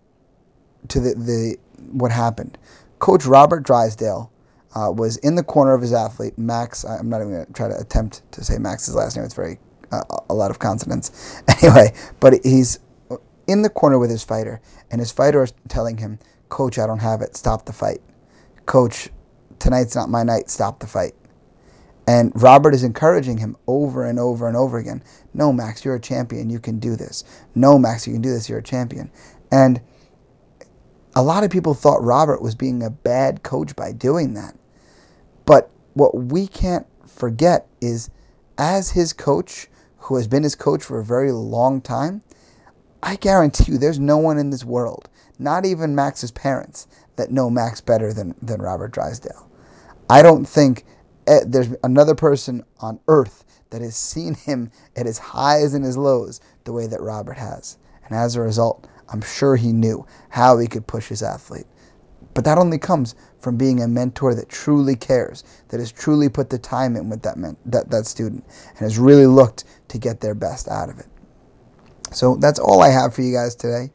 to 0.90 1.00
the, 1.00 1.16
the 1.16 1.58
what 1.92 2.12
happened. 2.12 2.58
Coach 3.00 3.26
Robert 3.26 3.64
Drysdale 3.64 4.32
uh, 4.76 4.92
was 4.92 5.18
in 5.18 5.36
the 5.36 5.44
corner 5.44 5.74
of 5.74 5.82
his 5.82 5.94
athlete, 5.94 6.38
Max. 6.38 6.86
I'm 6.86 7.10
not 7.10 7.22
even 7.22 7.34
going 7.34 7.46
to 7.46 7.54
try 7.54 7.68
to 7.68 7.78
attempt 7.78 8.24
to 8.34 8.44
say 8.44 8.58
Max's 8.58 8.96
last 8.96 9.16
name. 9.16 9.26
It's 9.26 9.36
very 9.36 9.60
uh, 9.92 10.04
a 10.30 10.34
lot 10.34 10.52
of 10.52 10.60
consonants. 10.60 11.42
Anyway, 11.64 11.94
but 12.20 12.34
he's 12.44 12.80
in 13.48 13.62
the 13.62 13.70
corner 13.70 13.98
with 13.98 14.10
his 14.10 14.24
fighter, 14.24 14.62
and 14.92 15.00
his 15.00 15.12
fighter 15.12 15.44
is 15.44 15.54
telling 15.70 15.98
him, 15.98 16.20
"Coach, 16.50 16.78
I 16.78 16.86
don't 16.88 17.00
have 17.00 17.22
it. 17.22 17.38
Stop 17.38 17.66
the 17.66 17.74
fight. 17.74 18.02
Coach, 18.66 19.10
tonight's 19.60 19.96
not 19.96 20.10
my 20.10 20.24
night. 20.24 20.50
Stop 20.50 20.80
the 20.80 20.88
fight." 20.88 21.14
And 22.08 22.32
Robert 22.36 22.74
is 22.74 22.84
encouraging 22.84 23.38
him 23.38 23.56
over 23.68 24.06
and 24.06 24.20
over 24.20 24.48
and 24.48 24.58
over 24.58 24.78
again. 24.78 25.04
No, 25.34 25.54
Max, 25.54 25.86
you're 25.86 25.96
a 25.96 26.02
champion. 26.02 26.50
You 26.50 26.60
can 26.60 26.80
do 26.80 26.96
this. 26.96 27.24
No, 27.56 27.80
Max, 27.80 28.08
you 28.08 28.14
can 28.14 28.22
do 28.22 28.32
this. 28.32 28.50
You're 28.50 28.60
a 28.60 28.64
champion. 28.64 29.10
And 29.52 29.82
a 31.16 31.24
lot 31.24 31.44
of 31.44 31.52
people 31.52 31.74
thought 31.74 32.04
Robert 32.04 32.42
was 32.42 32.56
being 32.56 32.82
a 32.82 32.90
bad 32.90 33.44
coach 33.44 33.76
by 33.76 33.92
doing 33.92 34.34
that. 34.34 34.56
But 35.46 35.70
what 35.94 36.16
we 36.16 36.48
can't 36.48 36.88
forget 37.08 37.68
is, 37.82 38.10
as 38.58 38.92
his 38.92 39.14
coach, 39.14 39.68
who 39.98 40.16
has 40.16 40.28
been 40.28 40.44
his 40.44 40.56
coach 40.56 40.84
for 40.84 41.00
a 41.00 41.06
very 41.06 41.32
long 41.32 41.82
time, 41.82 42.24
I 43.02 43.16
guarantee 43.18 43.74
you 43.74 43.78
there's 43.78 44.00
no 44.00 44.18
one 44.18 44.38
in 44.38 44.50
this 44.50 44.64
world, 44.64 45.10
not 45.38 45.66
even 45.66 45.96
Max's 45.96 46.32
parents, 46.32 46.88
that 47.16 47.32
know 47.32 47.50
Max 47.50 47.82
better 47.82 48.14
than, 48.14 48.34
than 48.42 48.62
Robert 48.62 48.92
Drysdale. 48.92 49.50
I 50.10 50.22
don't 50.22 50.46
think 50.46 50.86
eh, 51.28 51.42
there's 51.46 51.70
another 51.84 52.16
person 52.16 52.64
on 52.80 53.00
earth 53.08 53.44
that 53.70 53.82
has 53.82 53.96
seen 53.96 54.36
him 54.36 54.72
at 54.96 55.06
his 55.06 55.18
highs 55.18 55.74
and 55.74 55.84
his 55.84 55.98
lows 55.98 56.40
the 56.64 56.74
way 56.74 56.88
that 56.88 57.02
Robert 57.02 57.38
has. 57.38 57.78
And 58.06 58.16
as 58.16 58.36
a 58.36 58.42
result, 58.42 58.88
I'm 59.10 59.22
sure 59.22 59.56
he 59.56 59.74
knew 59.74 60.06
how 60.30 60.58
he 60.58 60.68
could 60.68 60.88
push 60.88 61.08
his 61.08 61.24
athlete. 61.24 61.66
But 62.34 62.46
that 62.46 62.58
only 62.58 62.78
comes 62.80 63.16
from 63.40 63.58
being 63.58 63.82
a 63.82 63.88
mentor 63.88 64.34
that 64.36 64.50
truly 64.50 64.96
cares, 64.96 65.44
that 65.68 65.80
has 65.80 65.92
truly 65.92 66.30
put 66.30 66.50
the 66.50 66.58
time 66.58 66.96
in 66.96 67.10
with 67.10 67.22
that, 67.24 67.38
men- 67.38 67.58
that, 67.66 67.92
that 67.92 68.06
student, 68.06 68.44
and 68.70 68.80
has 68.80 68.98
really 68.98 69.28
looked 69.28 69.66
to 69.90 69.98
get 69.98 70.22
their 70.22 70.34
best 70.34 70.68
out 70.68 70.90
of 70.90 71.00
it. 71.00 71.08
So 72.12 72.36
that's 72.36 72.60
all 72.60 72.82
I 72.82 72.90
have 72.90 73.14
for 73.14 73.22
you 73.22 73.34
guys 73.34 73.56
today. 73.56 73.92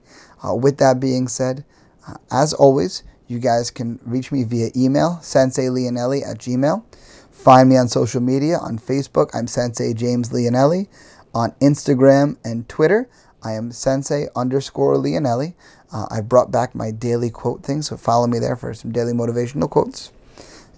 Uh, 0.46 0.54
with 0.54 0.78
that 0.78 1.00
being 1.00 1.28
said, 1.28 1.64
uh, 2.06 2.14
as 2.30 2.52
always, 2.52 3.02
you 3.26 3.38
guys 3.38 3.70
can 3.70 3.98
reach 4.04 4.30
me 4.32 4.44
via 4.44 4.70
email, 4.76 5.18
senseileonelli 5.22 6.28
at 6.28 6.38
gmail. 6.38 6.84
Find 7.30 7.68
me 7.68 7.76
on 7.76 7.88
social 7.88 8.20
media. 8.20 8.58
On 8.58 8.78
Facebook, 8.78 9.30
I'm 9.34 9.46
Sensei 9.46 9.94
James 9.94 10.30
Leonelli. 10.30 10.88
On 11.34 11.52
Instagram 11.60 12.36
and 12.44 12.68
Twitter, 12.68 13.08
I 13.42 13.52
am 13.52 13.72
Sensei 13.72 14.26
underscore 14.34 14.96
Leonelli. 14.96 15.54
Uh, 15.92 16.06
I 16.10 16.20
brought 16.20 16.50
back 16.50 16.74
my 16.74 16.90
daily 16.90 17.30
quote 17.30 17.62
thing, 17.62 17.82
so 17.82 17.96
follow 17.96 18.26
me 18.26 18.38
there 18.38 18.56
for 18.56 18.74
some 18.74 18.92
daily 18.92 19.12
motivational 19.12 19.70
quotes. 19.70 20.12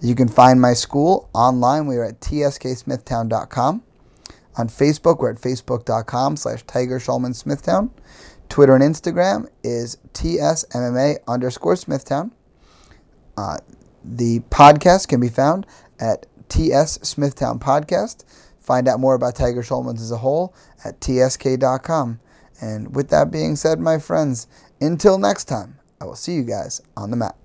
You 0.01 0.15
can 0.15 0.27
find 0.27 0.59
my 0.59 0.73
school 0.73 1.29
online. 1.33 1.85
We 1.85 1.97
are 1.97 2.05
at 2.05 2.21
tsksmithtown.com. 2.21 3.83
On 4.57 4.67
Facebook, 4.67 5.19
we're 5.19 5.31
at 5.31 5.37
facebook.com 5.37 6.35
slash 6.37 6.63
Tiger 6.63 6.99
Schulmann 6.99 7.35
Smithtown. 7.35 7.91
Twitter 8.49 8.75
and 8.75 8.83
Instagram 8.83 9.47
is 9.63 9.97
tsmma 10.13 11.17
underscore 11.27 11.77
Smithtown. 11.77 12.31
Uh, 13.37 13.57
the 14.03 14.39
podcast 14.49 15.07
can 15.07 15.21
be 15.21 15.29
found 15.29 15.65
at 15.99 16.25
TS 16.49 16.99
Smithtown 17.01 17.59
Podcast. 17.59 18.25
Find 18.59 18.87
out 18.87 18.99
more 18.99 19.15
about 19.15 19.35
Tiger 19.35 19.61
Schulmann 19.61 19.95
as 19.95 20.11
a 20.11 20.17
whole 20.17 20.53
at 20.83 20.99
tsk.com. 20.99 22.19
And 22.61 22.95
with 22.95 23.09
that 23.09 23.31
being 23.31 23.55
said, 23.55 23.79
my 23.79 23.97
friends, 23.97 24.47
until 24.79 25.17
next 25.17 25.45
time, 25.45 25.79
I 25.99 26.05
will 26.05 26.15
see 26.15 26.33
you 26.33 26.43
guys 26.43 26.81
on 26.95 27.09
the 27.09 27.17
mat. 27.17 27.35